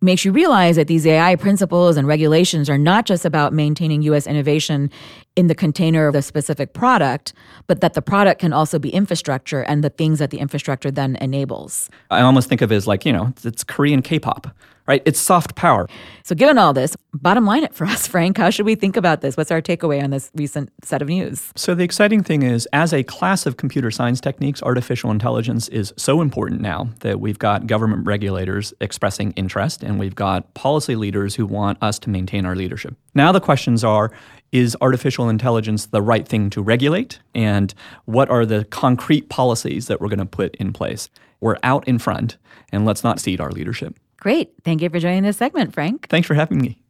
makes 0.00 0.24
you 0.24 0.32
realize 0.32 0.76
that 0.76 0.88
these 0.88 1.06
AI 1.06 1.36
principles 1.36 1.96
and 1.96 2.08
regulations 2.08 2.68
are 2.68 2.78
not 2.78 3.06
just 3.06 3.24
about 3.24 3.52
maintaining 3.52 4.02
US 4.02 4.26
innovation 4.26 4.90
in 5.36 5.46
the 5.46 5.54
container 5.54 6.06
of 6.08 6.12
the 6.12 6.22
specific 6.22 6.74
product, 6.74 7.32
but 7.66 7.80
that 7.80 7.94
the 7.94 8.02
product 8.02 8.40
can 8.40 8.52
also 8.52 8.78
be 8.78 8.90
infrastructure 8.90 9.62
and 9.62 9.82
the 9.82 9.90
things 9.90 10.18
that 10.18 10.30
the 10.30 10.38
infrastructure 10.38 10.90
then 10.90 11.16
enables. 11.16 11.88
I 12.10 12.20
almost 12.20 12.48
think 12.48 12.60
of 12.60 12.70
it 12.70 12.76
as 12.76 12.86
like, 12.86 13.06
you 13.06 13.12
know, 13.12 13.32
it's 13.42 13.64
Korean 13.64 14.02
K 14.02 14.18
pop, 14.18 14.54
right? 14.86 15.02
It's 15.06 15.20
soft 15.20 15.54
power. 15.54 15.88
So, 16.22 16.34
given 16.34 16.58
all 16.58 16.72
this, 16.72 16.96
bottom 17.14 17.46
line 17.46 17.64
it 17.64 17.74
for 17.78 17.86
us, 17.86 18.06
Frank. 18.06 18.36
How 18.36 18.50
should 18.50 18.66
we 18.66 18.74
think 18.74 18.96
about 18.96 19.20
this? 19.20 19.36
What's 19.36 19.50
our 19.50 19.62
takeaway 19.62 20.02
on 20.02 20.10
this 20.10 20.30
recent 20.34 20.70
set 20.84 21.02
of 21.02 21.08
news? 21.08 21.52
So, 21.56 21.74
the 21.74 21.84
exciting 21.84 22.22
thing 22.22 22.42
is, 22.42 22.68
as 22.72 22.92
a 22.92 23.02
class 23.02 23.46
of 23.46 23.56
computer 23.56 23.90
science 23.90 24.20
techniques, 24.20 24.62
artificial 24.62 25.10
intelligence 25.10 25.68
is 25.68 25.92
so 25.96 26.20
important 26.20 26.60
now 26.60 26.90
that 27.00 27.20
we've 27.20 27.38
got 27.38 27.66
government 27.66 28.06
regulators 28.06 28.74
expressing 28.80 29.32
interest 29.32 29.82
and 29.82 29.98
we've 29.98 30.14
got 30.14 30.52
policy 30.54 30.96
leaders 30.96 31.34
who 31.34 31.46
want 31.46 31.78
us 31.82 31.98
to 32.00 32.10
maintain 32.10 32.44
our 32.44 32.56
leadership. 32.56 32.94
Now, 33.14 33.32
the 33.32 33.40
questions 33.40 33.84
are 33.84 34.12
is 34.52 34.76
artificial 34.82 35.21
intelligence 35.28 35.86
the 35.86 36.02
right 36.02 36.26
thing 36.26 36.50
to 36.50 36.62
regulate? 36.62 37.20
And 37.34 37.72
what 38.04 38.28
are 38.30 38.44
the 38.44 38.64
concrete 38.66 39.28
policies 39.28 39.86
that 39.86 40.00
we're 40.00 40.08
going 40.08 40.18
to 40.18 40.26
put 40.26 40.54
in 40.56 40.72
place? 40.72 41.08
We're 41.40 41.58
out 41.62 41.86
in 41.88 41.98
front, 41.98 42.36
and 42.70 42.84
let's 42.84 43.02
not 43.02 43.20
cede 43.20 43.40
our 43.40 43.50
leadership. 43.50 43.98
Great. 44.18 44.52
Thank 44.64 44.82
you 44.82 44.88
for 44.88 45.00
joining 45.00 45.24
this 45.24 45.36
segment, 45.36 45.74
Frank. 45.74 46.08
Thanks 46.08 46.28
for 46.28 46.34
having 46.34 46.58
me. 46.58 46.81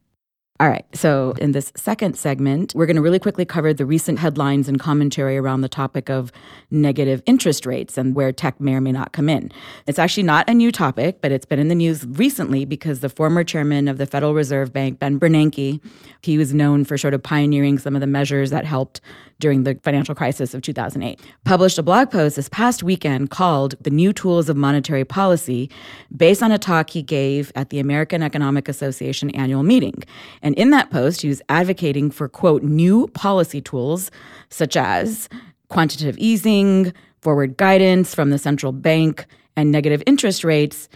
All 0.59 0.69
right. 0.69 0.85
So, 0.93 1.33
in 1.39 1.51
this 1.51 1.73
second 1.75 2.15
segment, 2.15 2.75
we're 2.75 2.85
going 2.85 2.95
to 2.95 3.01
really 3.01 3.17
quickly 3.17 3.43
cover 3.43 3.73
the 3.73 3.87
recent 3.87 4.19
headlines 4.19 4.69
and 4.69 4.79
commentary 4.79 5.35
around 5.35 5.61
the 5.61 5.67
topic 5.67 6.11
of 6.11 6.31
negative 6.69 7.23
interest 7.25 7.65
rates 7.65 7.97
and 7.97 8.13
where 8.13 8.31
tech 8.31 8.61
may 8.61 8.75
or 8.75 8.81
may 8.81 8.91
not 8.91 9.13
come 9.13 9.29
in. 9.29 9.51
It's 9.87 9.97
actually 9.97 10.23
not 10.23 10.47
a 10.47 10.53
new 10.53 10.71
topic, 10.71 11.21
but 11.21 11.31
it's 11.31 11.45
been 11.45 11.57
in 11.57 11.69
the 11.69 11.75
news 11.75 12.05
recently 12.05 12.65
because 12.65 12.99
the 12.99 13.09
former 13.09 13.43
chairman 13.43 13.87
of 13.87 13.97
the 13.97 14.05
Federal 14.05 14.35
Reserve 14.35 14.71
Bank, 14.71 14.99
Ben 14.99 15.19
Bernanke, 15.19 15.81
he 16.21 16.37
was 16.37 16.53
known 16.53 16.85
for 16.85 16.99
sort 16.99 17.15
of 17.15 17.23
pioneering 17.23 17.79
some 17.79 17.95
of 17.95 18.01
the 18.01 18.07
measures 18.07 18.51
that 18.51 18.63
helped 18.63 19.01
during 19.39 19.63
the 19.63 19.79
financial 19.83 20.15
crisis 20.15 20.53
of 20.53 20.61
2008, 20.61 21.19
published 21.43 21.77
a 21.77 21.83
blog 21.83 22.11
post 22.11 22.35
this 22.35 22.49
past 22.49 22.83
weekend 22.83 23.29
called 23.29 23.75
The 23.81 23.89
New 23.89 24.13
Tools 24.13 24.49
of 24.49 24.57
Monetary 24.57 25.05
Policy, 25.05 25.69
based 26.15 26.43
on 26.43 26.51
a 26.51 26.57
talk 26.57 26.89
he 26.89 27.01
gave 27.01 27.51
at 27.55 27.69
the 27.69 27.79
American 27.79 28.23
Economic 28.23 28.67
Association 28.67 29.29
annual 29.31 29.63
meeting. 29.63 30.03
And 30.41 30.55
in 30.55 30.69
that 30.71 30.89
post, 30.89 31.21
he 31.21 31.29
was 31.29 31.41
advocating 31.49 32.11
for, 32.11 32.27
quote, 32.27 32.63
new 32.63 33.07
policy 33.09 33.61
tools 33.61 34.11
such 34.49 34.77
as 34.77 35.29
quantitative 35.69 36.17
easing, 36.17 36.93
forward 37.21 37.57
guidance 37.57 38.13
from 38.13 38.29
the 38.29 38.37
central 38.37 38.71
bank, 38.71 39.25
and 39.55 39.71
negative 39.71 40.01
interest 40.05 40.43
rates 40.43 40.89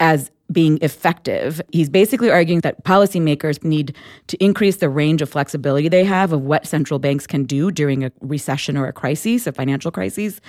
as 0.00 0.30
being 0.52 0.78
effective. 0.80 1.60
He's 1.72 1.88
basically 1.88 2.30
arguing 2.30 2.60
that 2.60 2.84
policymakers 2.84 3.64
need 3.64 3.96
to 4.28 4.42
increase 4.42 4.76
the 4.76 4.88
range 4.88 5.20
of 5.22 5.28
flexibility 5.28 5.88
they 5.88 6.04
have 6.04 6.32
of 6.32 6.42
what 6.42 6.66
central 6.66 6.98
banks 6.98 7.26
can 7.26 7.44
do 7.44 7.70
during 7.70 8.04
a 8.04 8.12
recession 8.20 8.76
or 8.76 8.86
a 8.86 8.92
crisis, 8.92 9.46
a 9.46 9.52
financial 9.52 9.90
crisis. 9.90 10.40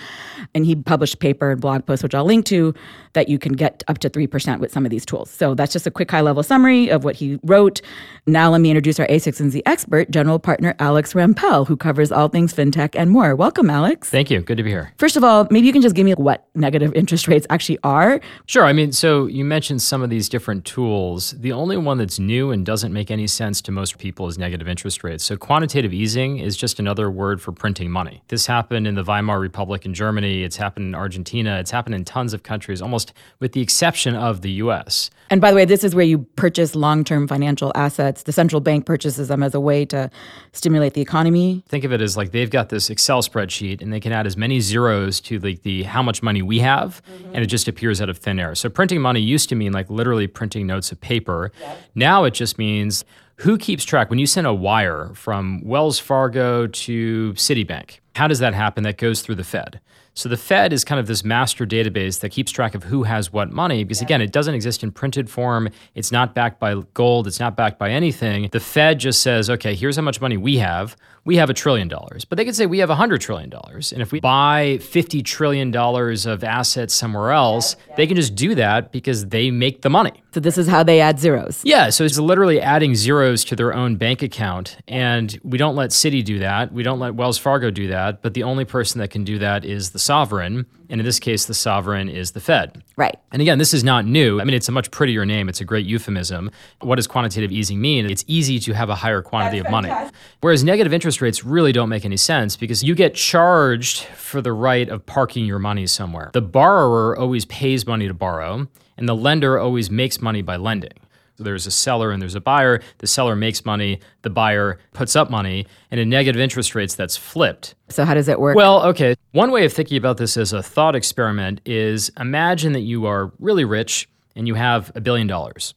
And 0.54 0.66
he 0.66 0.76
published 0.76 1.16
a 1.16 1.18
paper 1.18 1.52
and 1.52 1.60
blog 1.62 1.86
post, 1.86 2.04
which 2.04 2.14
I'll 2.14 2.26
link 2.26 2.46
to, 2.46 2.74
that 3.14 3.28
you 3.28 3.40
can 3.40 3.54
get 3.54 3.84
up 3.88 3.98
to 4.00 4.10
3% 4.10 4.60
with 4.60 4.72
some 4.72 4.86
of 4.86 4.92
these 4.92 5.06
tools. 5.06 5.32
So 5.32 5.56
that's 5.56 5.74
just 5.74 5.88
a 5.88 5.92
quick 5.92 6.12
high 6.12 6.22
level 6.22 6.44
summary 6.44 6.90
of 6.90 7.04
what 7.04 7.16
he 7.16 7.40
wrote. 7.44 7.82
Now 8.28 8.52
let 8.52 8.62
me 8.62 8.70
introduce 8.70 9.00
our 9.00 9.08
a16z 9.08 9.62
expert, 9.66 10.12
general 10.12 10.38
partner 10.38 10.76
Alex 10.80 11.14
Rampell, 11.14 11.68
who 11.68 11.76
covers 11.76 12.12
all 12.12 12.28
things 12.28 12.54
fintech 12.54 12.96
and 12.96 13.10
more. 13.10 13.36
Welcome, 13.36 13.70
Alex. 13.70 14.10
Thank 14.10 14.30
you. 14.30 14.42
Good 14.42 14.58
to 14.58 14.64
be 14.64 14.70
here. 14.70 14.94
First 14.98 15.18
of 15.18 15.24
all, 15.24 15.48
maybe 15.50 15.66
you 15.66 15.74
can 15.74 15.82
just 15.82 15.96
give 15.96 16.06
me 16.06 16.14
what 16.14 16.48
negative 16.54 16.94
interest 16.96 17.28
rates 17.28 17.48
actually 17.50 17.80
are. 17.84 18.22
Sure. 18.46 18.66
I 18.66 18.74
mean, 18.74 18.92
so 18.92 19.26
you 19.26 19.44
mentioned 19.44 19.82
some 19.88 20.04
of 20.04 20.10
these 20.10 20.30
different 20.30 20.66
tools. 20.66 21.32
The 21.32 21.52
only 21.52 21.78
one 21.78 21.98
that's 21.98 22.20
new 22.20 22.52
and 22.52 22.66
doesn't 22.66 22.94
make 22.94 23.10
any 23.10 23.28
sense 23.28 23.62
to 23.62 23.72
most 23.72 23.98
people 23.98 24.28
is 24.28 24.38
negative 24.38 24.68
interest 24.68 25.04
rates. 25.04 25.24
So 25.24 25.38
quantitative 25.38 25.94
easing 25.94 26.38
is 26.38 26.58
just 26.58 26.80
another 26.80 27.10
word 27.10 27.42
for 27.42 27.52
printing 27.52 27.90
money. 27.90 28.22
This 28.28 28.46
happened 28.46 28.86
in 28.86 28.96
the 28.96 29.04
Weimar 29.04 29.40
Republic 29.40 29.86
in 29.86 29.94
Germany, 29.94 30.44
it's 30.44 30.58
happened 30.58 30.88
in 30.88 30.96
Argentina, 30.96 31.58
it's 31.60 31.72
happened 31.72 31.96
in 31.96 32.06
tons 32.06 32.34
of 32.34 32.44
countries, 32.44 32.82
almost 32.82 33.14
with 33.40 33.54
the 33.54 33.62
exception 33.62 34.16
of 34.16 34.42
the 34.42 34.52
US. 34.64 35.10
And 35.30 35.42
by 35.42 35.52
the 35.52 35.56
way, 35.56 35.66
this 35.66 35.84
is 35.84 35.94
where 35.94 36.06
you 36.06 36.20
purchase 36.36 36.76
long 36.76 37.04
term 37.04 37.28
financial 37.28 37.72
assets. 37.76 38.24
The 38.24 38.32
central 38.32 38.62
bank 38.62 38.86
purchases 38.86 39.28
them 39.28 39.44
as 39.44 39.54
a 39.54 39.60
way 39.60 39.86
to 39.86 40.10
stimulate 40.54 40.94
the 40.94 41.02
economy. 41.02 41.64
Think 41.68 41.84
of 41.84 41.92
it 41.92 42.02
as 42.02 42.16
like 42.16 42.32
they've 42.32 42.50
got 42.50 42.70
this 42.70 42.90
Excel 42.90 43.22
spreadsheet 43.22 43.82
and 43.82 43.92
they 43.92 44.00
can 44.00 44.12
add 44.12 44.26
as 44.26 44.38
many 44.38 44.60
zeros 44.60 45.20
to 45.22 45.40
like 45.40 45.64
the 45.64 45.84
how 45.84 46.02
much 46.02 46.24
money 46.24 46.42
we 46.42 46.60
have, 46.60 47.02
mm-hmm. 47.04 47.36
and 47.36 47.44
it 47.44 47.48
just 47.48 47.68
appears 47.68 48.02
out 48.02 48.10
of 48.10 48.18
thin 48.18 48.40
air. 48.40 48.56
So 48.56 48.70
printing 48.70 49.02
money 49.02 49.20
used 49.20 49.50
to 49.50 49.56
mean 49.56 49.72
like 49.78 49.90
literally 49.90 50.28
printing 50.28 50.68
notes 50.68 50.92
of 50.92 51.00
paper. 51.00 51.52
Now 51.96 52.24
it 52.24 52.34
just 52.34 52.58
means 52.58 53.06
who 53.38 53.58
keeps 53.58 53.86
track 53.86 54.10
when 54.10 54.18
you 54.18 54.26
send 54.26 54.48
a 54.48 54.54
wire 54.54 55.12
from 55.14 55.62
Wells 55.64 56.00
Fargo 56.00 56.66
to 56.66 57.34
Citibank? 57.34 58.00
How 58.16 58.28
does 58.28 58.40
that 58.40 58.56
happen? 58.56 58.84
That 58.84 58.98
goes 58.98 59.22
through 59.22 59.36
the 59.36 59.44
Fed. 59.44 59.80
So 60.18 60.30
the 60.30 60.36
Fed 60.36 60.74
is 60.74 60.84
kind 60.84 61.00
of 61.00 61.06
this 61.06 61.24
master 61.24 61.64
database 61.68 62.22
that 62.22 62.30
keeps 62.30 62.52
track 62.52 62.74
of 62.74 62.86
who 62.86 63.04
has 63.04 63.32
what 63.32 63.52
money 63.52 63.84
because, 63.84 64.02
again, 64.02 64.20
it 64.20 64.32
doesn't 64.32 64.56
exist 64.56 64.82
in 64.82 64.92
printed 64.92 65.30
form. 65.30 65.70
It's 65.94 66.12
not 66.12 66.34
backed 66.34 66.60
by 66.60 66.74
gold. 66.96 67.28
It's 67.28 67.40
not 67.40 67.56
backed 67.56 67.78
by 67.78 67.92
anything. 67.92 68.50
The 68.52 68.60
Fed 68.60 68.98
just 68.98 69.22
says, 69.22 69.48
okay, 69.48 69.76
here's 69.76 69.96
how 69.96 70.02
much 70.02 70.20
money 70.20 70.36
we 70.36 70.58
have. 70.58 70.98
We 71.24 71.36
have 71.36 71.52
a 71.52 71.54
trillion 71.54 71.88
dollars. 71.88 72.26
But 72.26 72.38
they 72.38 72.46
could 72.46 72.56
say 72.56 72.66
we 72.66 72.80
have 72.80 72.90
a 72.90 72.96
$100 72.96 73.20
trillion. 73.20 73.52
And 73.54 74.02
if 74.02 74.12
we 74.12 74.20
buy 74.20 74.80
$50 74.82 75.24
trillion 75.24 75.76
of 75.76 76.44
assets 76.44 76.96
somewhere 76.96 77.32
else, 77.32 77.76
they 77.96 78.08
can 78.08 78.16
just 78.16 78.34
do 78.34 78.56
that 78.56 78.92
because 78.92 79.28
they 79.28 79.52
make 79.52 79.82
the 79.82 79.90
money. 79.90 80.24
So 80.34 80.40
this 80.40 80.58
is 80.58 80.68
how 80.68 80.84
they 80.84 81.02
add 81.02 81.20
zeros. 81.20 81.62
Yeah. 81.66 81.90
So 81.90 82.06
it's 82.06 82.18
literally 82.18 82.62
adding 82.62 82.96
zeros 82.96 83.44
to 83.46 83.56
their 83.56 83.74
own 83.74 83.98
bank 83.98 84.22
account. 84.22 84.78
And 84.88 85.38
we 85.44 85.58
don't 85.58 85.76
let 85.76 85.90
Citi 85.90 86.24
do 86.24 86.40
that. 86.40 86.72
We 86.72 86.82
don't 86.82 87.00
let 87.00 87.14
Wells 87.16 87.38
Fargo 87.38 87.72
do 87.72 87.88
that. 87.90 88.22
But 88.22 88.34
the 88.34 88.44
only 88.44 88.64
person 88.64 89.00
that 89.00 89.10
can 89.10 89.26
do 89.26 89.38
that 89.40 89.66
is 89.66 89.90
the 89.92 90.00
sovereign. 90.08 90.66
And 90.90 91.02
in 91.02 91.06
this 91.06 91.20
case, 91.20 91.46
the 91.46 91.54
sovereign 91.54 92.08
is 92.08 92.32
the 92.32 92.40
Fed. 92.40 92.82
Right. 92.96 93.16
And 93.32 93.42
again, 93.42 93.58
this 93.58 93.74
is 93.74 93.84
not 93.84 94.06
new. 94.06 94.40
I 94.40 94.46
mean, 94.46 94.56
it's 94.56 94.70
a 94.70 94.72
much 94.72 94.90
prettier 94.90 95.26
name. 95.26 95.50
It's 95.50 95.60
a 95.60 95.66
great 95.66 95.86
euphemism. 95.86 96.50
What 96.82 96.96
does 96.96 97.08
quantitative 97.08 97.52
easing 97.52 97.82
mean? 97.82 98.10
It's 98.10 98.24
easy 98.26 98.58
to 98.60 98.74
have 98.74 98.90
a 98.90 98.96
higher 98.96 99.22
quantity 99.22 99.58
That's 99.58 99.68
of 99.68 99.72
money. 99.72 100.12
Whereas 100.40 100.64
negative 100.64 100.94
interest 100.94 101.22
rates 101.22 101.44
really 101.44 101.74
don't 101.74 101.90
make 101.90 102.06
any 102.06 102.18
sense 102.18 102.56
because 102.56 102.84
you 102.84 102.96
get 102.96 103.14
charged 103.14 104.04
for 104.04 104.42
the 104.42 104.54
right 104.54 104.88
of 104.88 105.06
parking 105.06 105.46
your 105.46 105.60
money 105.60 105.86
somewhere. 105.88 106.32
The 106.34 106.42
borrower 106.42 107.18
always 107.18 107.46
pays 107.46 107.86
money 107.86 108.08
to 108.08 108.14
borrow, 108.14 108.68
and 108.98 109.10
the 109.10 109.16
lender 109.16 109.60
always 109.60 109.92
makes 109.92 110.22
money 110.22 110.42
by 110.42 110.56
lending 110.56 110.94
So 111.38 111.44
there's 111.44 111.68
a 111.68 111.72
seller 111.72 112.10
and 112.10 112.20
there's 112.20 112.34
a 112.34 112.42
buyer. 112.42 112.82
The 112.98 113.06
seller 113.06 113.36
makes 113.36 113.64
money, 113.64 114.00
the 114.24 114.32
buyer 114.32 114.80
puts 114.94 115.16
up 115.16 115.30
money, 115.30 115.68
and 115.92 116.00
in 116.00 116.10
negative 116.10 116.42
interest 116.42 116.74
rates, 116.74 116.96
that's 116.96 117.16
flipped. 117.16 117.76
So, 117.90 118.06
how 118.06 118.16
does 118.16 118.28
it 118.28 118.40
work? 118.40 118.56
Well, 118.56 118.84
okay. 118.88 119.16
One 119.34 119.52
way 119.52 119.64
of 119.64 119.72
thinking 119.72 119.98
about 119.98 120.18
this 120.18 120.36
as 120.36 120.52
a 120.52 120.64
thought 120.64 120.96
experiment 120.96 121.62
is 121.64 122.12
imagine 122.20 122.74
that 122.74 122.82
you 122.82 123.06
are 123.06 123.32
really 123.38 123.66
rich 123.66 124.10
and 124.36 124.48
you 124.48 124.56
have 124.56 124.92
a 124.96 125.02
billion 125.02 125.28
dollars. 125.28 125.76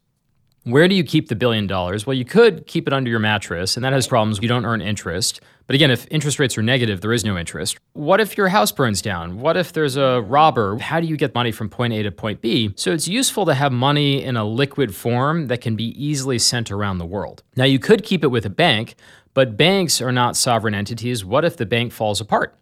Where 0.64 0.88
do 0.88 0.94
you 0.94 1.04
keep 1.04 1.28
the 1.28 1.36
billion 1.36 1.66
dollars? 1.66 2.06
Well, 2.06 2.14
you 2.14 2.26
could 2.26 2.66
keep 2.66 2.86
it 2.86 2.92
under 2.92 3.08
your 3.08 3.18
mattress, 3.18 3.76
and 3.76 3.84
that 3.84 3.94
has 3.94 4.06
problems. 4.06 4.40
You 4.42 4.48
don't 4.48 4.66
earn 4.66 4.82
interest. 4.82 5.40
But 5.66 5.74
again, 5.74 5.90
if 5.90 6.06
interest 6.10 6.38
rates 6.38 6.58
are 6.58 6.62
negative, 6.62 7.00
there 7.00 7.14
is 7.14 7.24
no 7.24 7.38
interest. 7.38 7.78
What 7.94 8.20
if 8.20 8.36
your 8.36 8.48
house 8.48 8.70
burns 8.70 9.00
down? 9.00 9.40
What 9.40 9.56
if 9.56 9.72
there's 9.72 9.96
a 9.96 10.20
robber? 10.20 10.76
How 10.78 11.00
do 11.00 11.06
you 11.06 11.16
get 11.16 11.34
money 11.34 11.50
from 11.50 11.70
point 11.70 11.94
A 11.94 12.02
to 12.02 12.10
point 12.10 12.42
B? 12.42 12.74
So 12.76 12.92
it's 12.92 13.08
useful 13.08 13.46
to 13.46 13.54
have 13.54 13.72
money 13.72 14.22
in 14.22 14.36
a 14.36 14.44
liquid 14.44 14.94
form 14.94 15.46
that 15.46 15.62
can 15.62 15.76
be 15.76 15.94
easily 16.02 16.38
sent 16.38 16.70
around 16.70 16.98
the 16.98 17.06
world. 17.06 17.42
Now, 17.56 17.64
you 17.64 17.78
could 17.78 18.02
keep 18.02 18.22
it 18.22 18.28
with 18.28 18.44
a 18.44 18.50
bank, 18.50 18.96
but 19.32 19.56
banks 19.56 20.02
are 20.02 20.12
not 20.12 20.36
sovereign 20.36 20.74
entities. 20.74 21.24
What 21.24 21.46
if 21.46 21.56
the 21.56 21.66
bank 21.66 21.92
falls 21.92 22.20
apart? 22.20 22.54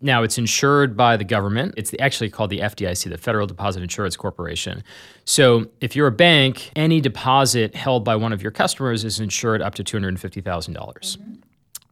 Now, 0.00 0.22
it's 0.22 0.38
insured 0.38 0.96
by 0.96 1.16
the 1.16 1.24
government. 1.24 1.74
It's 1.76 1.94
actually 1.98 2.30
called 2.30 2.50
the 2.50 2.60
FDIC, 2.60 3.10
the 3.10 3.18
Federal 3.18 3.46
Deposit 3.46 3.82
Insurance 3.82 4.16
Corporation. 4.16 4.84
So, 5.24 5.66
if 5.80 5.96
you're 5.96 6.06
a 6.06 6.12
bank, 6.12 6.70
any 6.76 7.00
deposit 7.00 7.74
held 7.74 8.04
by 8.04 8.16
one 8.16 8.32
of 8.32 8.42
your 8.42 8.52
customers 8.52 9.04
is 9.04 9.20
insured 9.20 9.62
up 9.62 9.74
to 9.76 9.84
$250,000. 9.84 10.42
mm-hmm. 10.42 11.34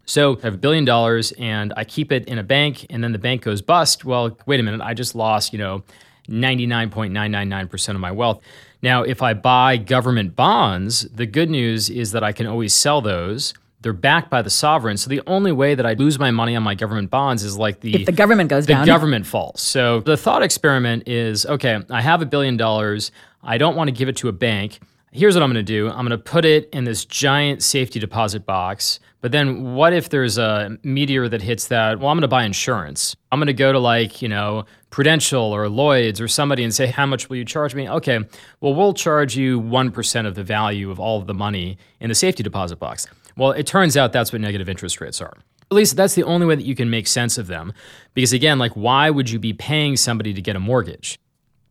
So, 0.04 0.36
I 0.38 0.42
have 0.42 0.54
a 0.54 0.58
billion 0.58 0.84
dollars 0.84 1.32
and 1.32 1.72
I 1.76 1.84
keep 1.84 2.12
it 2.12 2.26
in 2.28 2.38
a 2.38 2.44
bank 2.44 2.86
and 2.90 3.02
then 3.02 3.12
the 3.12 3.18
bank 3.18 3.42
goes 3.42 3.60
bust. 3.60 4.04
Well, 4.04 4.38
wait 4.46 4.60
a 4.60 4.62
minute, 4.62 4.80
I 4.80 4.94
just 4.94 5.14
lost, 5.14 5.52
you 5.52 5.58
know, 5.58 5.82
99.999% 6.28 7.88
of 7.88 8.00
my 8.00 8.12
wealth. 8.12 8.40
Now, 8.82 9.02
if 9.02 9.22
I 9.22 9.34
buy 9.34 9.76
government 9.76 10.36
bonds, 10.36 11.02
the 11.02 11.26
good 11.26 11.50
news 11.50 11.90
is 11.90 12.12
that 12.12 12.22
I 12.22 12.32
can 12.32 12.46
always 12.46 12.75
sell 12.75 13.00
those 13.00 13.54
they're 13.80 13.92
backed 13.92 14.30
by 14.30 14.42
the 14.42 14.50
sovereign. 14.50 14.97
So 14.97 15.09
the 15.11 15.23
only 15.26 15.52
way 15.52 15.75
that 15.75 15.87
I 15.87 15.95
lose 15.95 16.18
my 16.18 16.30
money 16.30 16.56
on 16.56 16.62
my 16.62 16.75
government 16.75 17.11
bonds 17.11 17.42
is 17.45 17.56
like 17.56 17.80
the 17.80 17.95
if 17.95 18.06
the 18.06 18.12
government 18.12 18.50
goes 18.50 18.66
the 18.66 18.73
down. 18.73 18.83
The 18.83 18.92
government 18.92 19.26
falls. 19.26 19.61
So 19.62 20.00
the 20.00 20.16
thought 20.16 20.42
experiment 20.42 21.06
is 21.06 21.47
okay, 21.47 21.80
I 21.90 22.00
have 22.00 22.23
a 22.23 22.26
billion 22.26 22.56
dollars. 22.56 23.12
I 23.42 23.59
don't 23.59 23.76
want 23.76 23.88
to 23.88 23.92
give 23.92 24.09
it 24.09 24.16
to 24.16 24.28
a 24.28 24.33
bank. 24.33 24.80
Here's 25.12 25.35
what 25.35 25.42
I'm 25.42 25.50
going 25.50 25.64
to 25.64 25.73
do. 25.73 25.88
I'm 25.88 26.06
going 26.06 26.11
to 26.11 26.18
put 26.18 26.45
it 26.45 26.68
in 26.73 26.85
this 26.85 27.04
giant 27.04 27.62
safety 27.62 27.99
deposit 27.99 28.45
box. 28.45 29.00
But 29.23 29.33
then 29.33 29.75
what 29.75 29.92
if 29.92 30.11
there's 30.11 30.37
a 30.37 30.76
meteor 30.83 31.28
that 31.28 31.40
hits 31.40 31.68
that? 31.68 31.99
Well, 31.99 32.09
I'm 32.11 32.16
going 32.16 32.23
to 32.23 32.28
buy 32.28 32.45
insurance. 32.45 33.16
I'm 33.33 33.38
going 33.38 33.47
to 33.47 33.54
go 33.54 33.73
to 33.73 33.78
like, 33.78 34.21
you 34.21 34.28
know, 34.28 34.66
Prudential 34.90 35.42
or 35.42 35.68
Lloyd's 35.68 36.21
or 36.21 36.28
somebody 36.28 36.64
and 36.64 36.75
say, 36.75 36.87
How 36.87 37.06
much 37.06 37.28
will 37.28 37.37
you 37.37 37.45
charge 37.45 37.75
me? 37.75 37.88
Okay, 37.88 38.18
well, 38.61 38.75
we'll 38.75 38.95
charge 38.95 39.37
you 39.37 39.61
1% 39.61 40.26
of 40.26 40.35
the 40.35 40.42
value 40.42 40.90
of 40.90 41.00
all 41.00 41.18
of 41.18 41.26
the 41.26 41.35
money 41.35 41.78
in 42.00 42.09
the 42.09 42.14
safety 42.14 42.42
deposit 42.42 42.78
box. 42.78 43.06
Well, 43.36 43.52
it 43.52 43.66
turns 43.66 43.96
out 43.96 44.12
that's 44.12 44.32
what 44.32 44.40
negative 44.40 44.68
interest 44.68 45.00
rates 45.00 45.20
are. 45.20 45.34
At 45.70 45.74
least 45.74 45.96
that's 45.96 46.14
the 46.14 46.22
only 46.22 46.46
way 46.46 46.54
that 46.54 46.64
you 46.64 46.74
can 46.74 46.90
make 46.90 47.06
sense 47.06 47.38
of 47.38 47.48
them. 47.48 47.72
Because 48.14 48.32
again, 48.32 48.58
like, 48.58 48.72
why 48.72 49.10
would 49.10 49.30
you 49.30 49.38
be 49.38 49.52
paying 49.52 49.96
somebody 49.96 50.32
to 50.32 50.40
get 50.40 50.56
a 50.56 50.60
mortgage? 50.60 51.18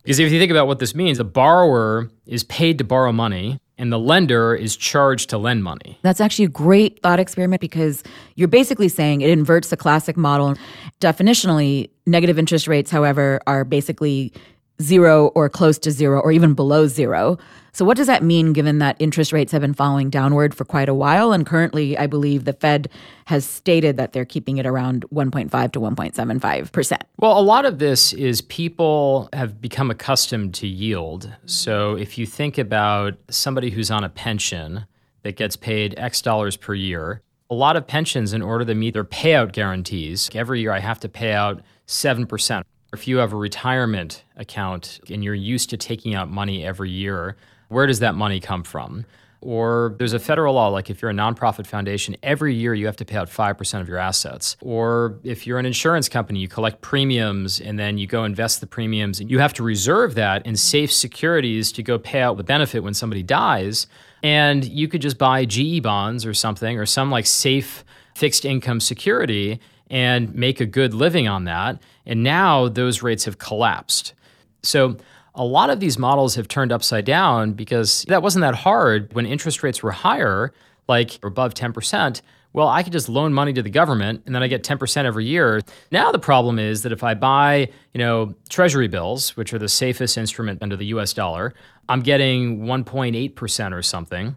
Because 0.02 0.20
if 0.20 0.30
you 0.30 0.38
think 0.38 0.52
about 0.52 0.68
what 0.68 0.78
this 0.78 0.94
means, 0.94 1.18
the 1.18 1.24
borrower 1.24 2.08
is 2.26 2.44
paid 2.44 2.78
to 2.78 2.84
borrow 2.84 3.10
money 3.10 3.58
and 3.78 3.92
the 3.92 3.98
lender 3.98 4.54
is 4.54 4.76
charged 4.76 5.30
to 5.30 5.38
lend 5.38 5.64
money. 5.64 5.98
That's 6.02 6.20
actually 6.20 6.44
a 6.44 6.50
great 6.50 7.02
thought 7.02 7.18
experiment 7.18 7.60
because 7.60 8.04
you're 8.36 8.48
basically 8.48 8.88
saying 8.88 9.22
it 9.22 9.30
inverts 9.30 9.70
the 9.70 9.76
classic 9.76 10.16
model. 10.16 10.54
Definitionally, 11.00 11.90
negative 12.06 12.38
interest 12.38 12.68
rates, 12.68 12.90
however, 12.90 13.40
are 13.46 13.64
basically 13.64 14.32
zero 14.80 15.28
or 15.28 15.48
close 15.48 15.78
to 15.78 15.90
zero 15.90 16.20
or 16.20 16.32
even 16.32 16.54
below 16.54 16.86
zero. 16.86 17.38
So, 17.72 17.84
what 17.84 17.98
does 17.98 18.06
that 18.06 18.22
mean 18.22 18.54
given 18.54 18.78
that 18.78 18.96
interest 18.98 19.32
rates 19.32 19.52
have 19.52 19.60
been 19.60 19.74
falling 19.74 20.08
downward 20.08 20.54
for 20.54 20.64
quite 20.64 20.88
a 20.88 20.94
while? 20.94 21.32
And 21.32 21.44
currently, 21.44 21.98
I 21.98 22.06
believe 22.06 22.44
the 22.46 22.54
Fed 22.54 22.88
has 23.26 23.44
stated 23.44 23.98
that 23.98 24.14
they're 24.14 24.24
keeping 24.24 24.56
it 24.56 24.64
around 24.64 25.04
1.5 25.12 25.72
to 25.72 25.80
1.75%. 25.80 27.02
Well, 27.18 27.38
a 27.38 27.42
lot 27.42 27.66
of 27.66 27.78
this 27.78 28.14
is 28.14 28.40
people 28.40 29.28
have 29.34 29.60
become 29.60 29.90
accustomed 29.90 30.54
to 30.54 30.66
yield. 30.66 31.30
So, 31.44 31.96
if 31.96 32.16
you 32.16 32.24
think 32.24 32.56
about 32.56 33.18
somebody 33.28 33.70
who's 33.70 33.90
on 33.90 34.04
a 34.04 34.08
pension 34.08 34.86
that 35.22 35.36
gets 35.36 35.56
paid 35.56 35.94
X 35.98 36.22
dollars 36.22 36.56
per 36.56 36.72
year, 36.72 37.20
a 37.50 37.54
lot 37.54 37.76
of 37.76 37.86
pensions, 37.86 38.32
in 38.32 38.42
order 38.42 38.64
to 38.64 38.74
meet 38.74 38.94
their 38.94 39.04
payout 39.04 39.52
guarantees, 39.52 40.30
every 40.34 40.60
year 40.60 40.72
I 40.72 40.80
have 40.80 40.98
to 41.00 41.08
pay 41.08 41.32
out 41.32 41.62
7%. 41.86 42.62
If 42.92 43.08
you 43.08 43.18
have 43.18 43.32
a 43.32 43.36
retirement 43.36 44.24
account 44.36 45.00
and 45.10 45.22
you're 45.22 45.34
used 45.34 45.70
to 45.70 45.76
taking 45.76 46.14
out 46.14 46.30
money 46.30 46.64
every 46.64 46.90
year, 46.90 47.36
where 47.68 47.86
does 47.86 47.98
that 48.00 48.14
money 48.14 48.40
come 48.40 48.62
from? 48.62 49.04
Or 49.40 49.94
there's 49.98 50.12
a 50.12 50.18
federal 50.18 50.54
law, 50.54 50.68
like 50.68 50.88
if 50.90 51.02
you're 51.02 51.10
a 51.10 51.14
nonprofit 51.14 51.66
foundation, 51.66 52.16
every 52.22 52.54
year 52.54 52.74
you 52.74 52.86
have 52.86 52.96
to 52.96 53.04
pay 53.04 53.16
out 53.16 53.28
5% 53.28 53.80
of 53.80 53.88
your 53.88 53.98
assets. 53.98 54.56
Or 54.60 55.18
if 55.22 55.46
you're 55.46 55.58
an 55.58 55.66
insurance 55.66 56.08
company, 56.08 56.40
you 56.40 56.48
collect 56.48 56.80
premiums 56.80 57.60
and 57.60 57.78
then 57.78 57.98
you 57.98 58.06
go 58.06 58.24
invest 58.24 58.60
the 58.60 58.66
premiums 58.66 59.20
and 59.20 59.30
you 59.30 59.38
have 59.38 59.52
to 59.54 59.62
reserve 59.62 60.14
that 60.14 60.44
in 60.46 60.56
safe 60.56 60.90
securities 60.90 61.70
to 61.72 61.82
go 61.82 61.98
pay 61.98 62.22
out 62.22 62.38
the 62.38 62.44
benefit 62.44 62.82
when 62.82 62.94
somebody 62.94 63.22
dies. 63.22 63.86
And 64.22 64.64
you 64.64 64.88
could 64.88 65.02
just 65.02 65.18
buy 65.18 65.44
GE 65.44 65.82
bonds 65.82 66.24
or 66.24 66.34
something 66.34 66.78
or 66.78 66.86
some 66.86 67.10
like 67.10 67.26
safe 67.26 67.84
fixed 68.14 68.44
income 68.44 68.80
security 68.80 69.60
and 69.90 70.34
make 70.34 70.60
a 70.60 70.66
good 70.66 70.94
living 70.94 71.28
on 71.28 71.44
that. 71.44 71.80
And 72.04 72.22
now 72.22 72.68
those 72.68 73.02
rates 73.02 73.24
have 73.24 73.38
collapsed. 73.38 74.14
So 74.62 74.96
a 75.34 75.44
lot 75.44 75.70
of 75.70 75.80
these 75.80 75.98
models 75.98 76.34
have 76.34 76.48
turned 76.48 76.72
upside 76.72 77.04
down 77.04 77.52
because 77.52 78.04
that 78.08 78.22
wasn't 78.22 78.42
that 78.42 78.54
hard 78.54 79.12
when 79.14 79.26
interest 79.26 79.62
rates 79.62 79.82
were 79.82 79.92
higher, 79.92 80.52
like 80.88 81.18
above 81.24 81.54
10%. 81.54 82.22
Well, 82.52 82.68
I 82.68 82.82
could 82.82 82.92
just 82.92 83.10
loan 83.10 83.34
money 83.34 83.52
to 83.52 83.62
the 83.62 83.70
government 83.70 84.22
and 84.24 84.34
then 84.34 84.42
I 84.42 84.48
get 84.48 84.64
10% 84.64 85.04
every 85.04 85.26
year. 85.26 85.60
Now 85.90 86.10
the 86.10 86.18
problem 86.18 86.58
is 86.58 86.82
that 86.82 86.92
if 86.92 87.04
I 87.04 87.12
buy, 87.12 87.68
you 87.92 87.98
know, 87.98 88.34
treasury 88.48 88.88
bills, 88.88 89.36
which 89.36 89.52
are 89.52 89.58
the 89.58 89.68
safest 89.68 90.16
instrument 90.16 90.62
under 90.62 90.74
the 90.74 90.86
US 90.86 91.12
dollar, 91.12 91.52
I'm 91.88 92.00
getting 92.00 92.60
1.8% 92.60 93.72
or 93.72 93.82
something. 93.82 94.36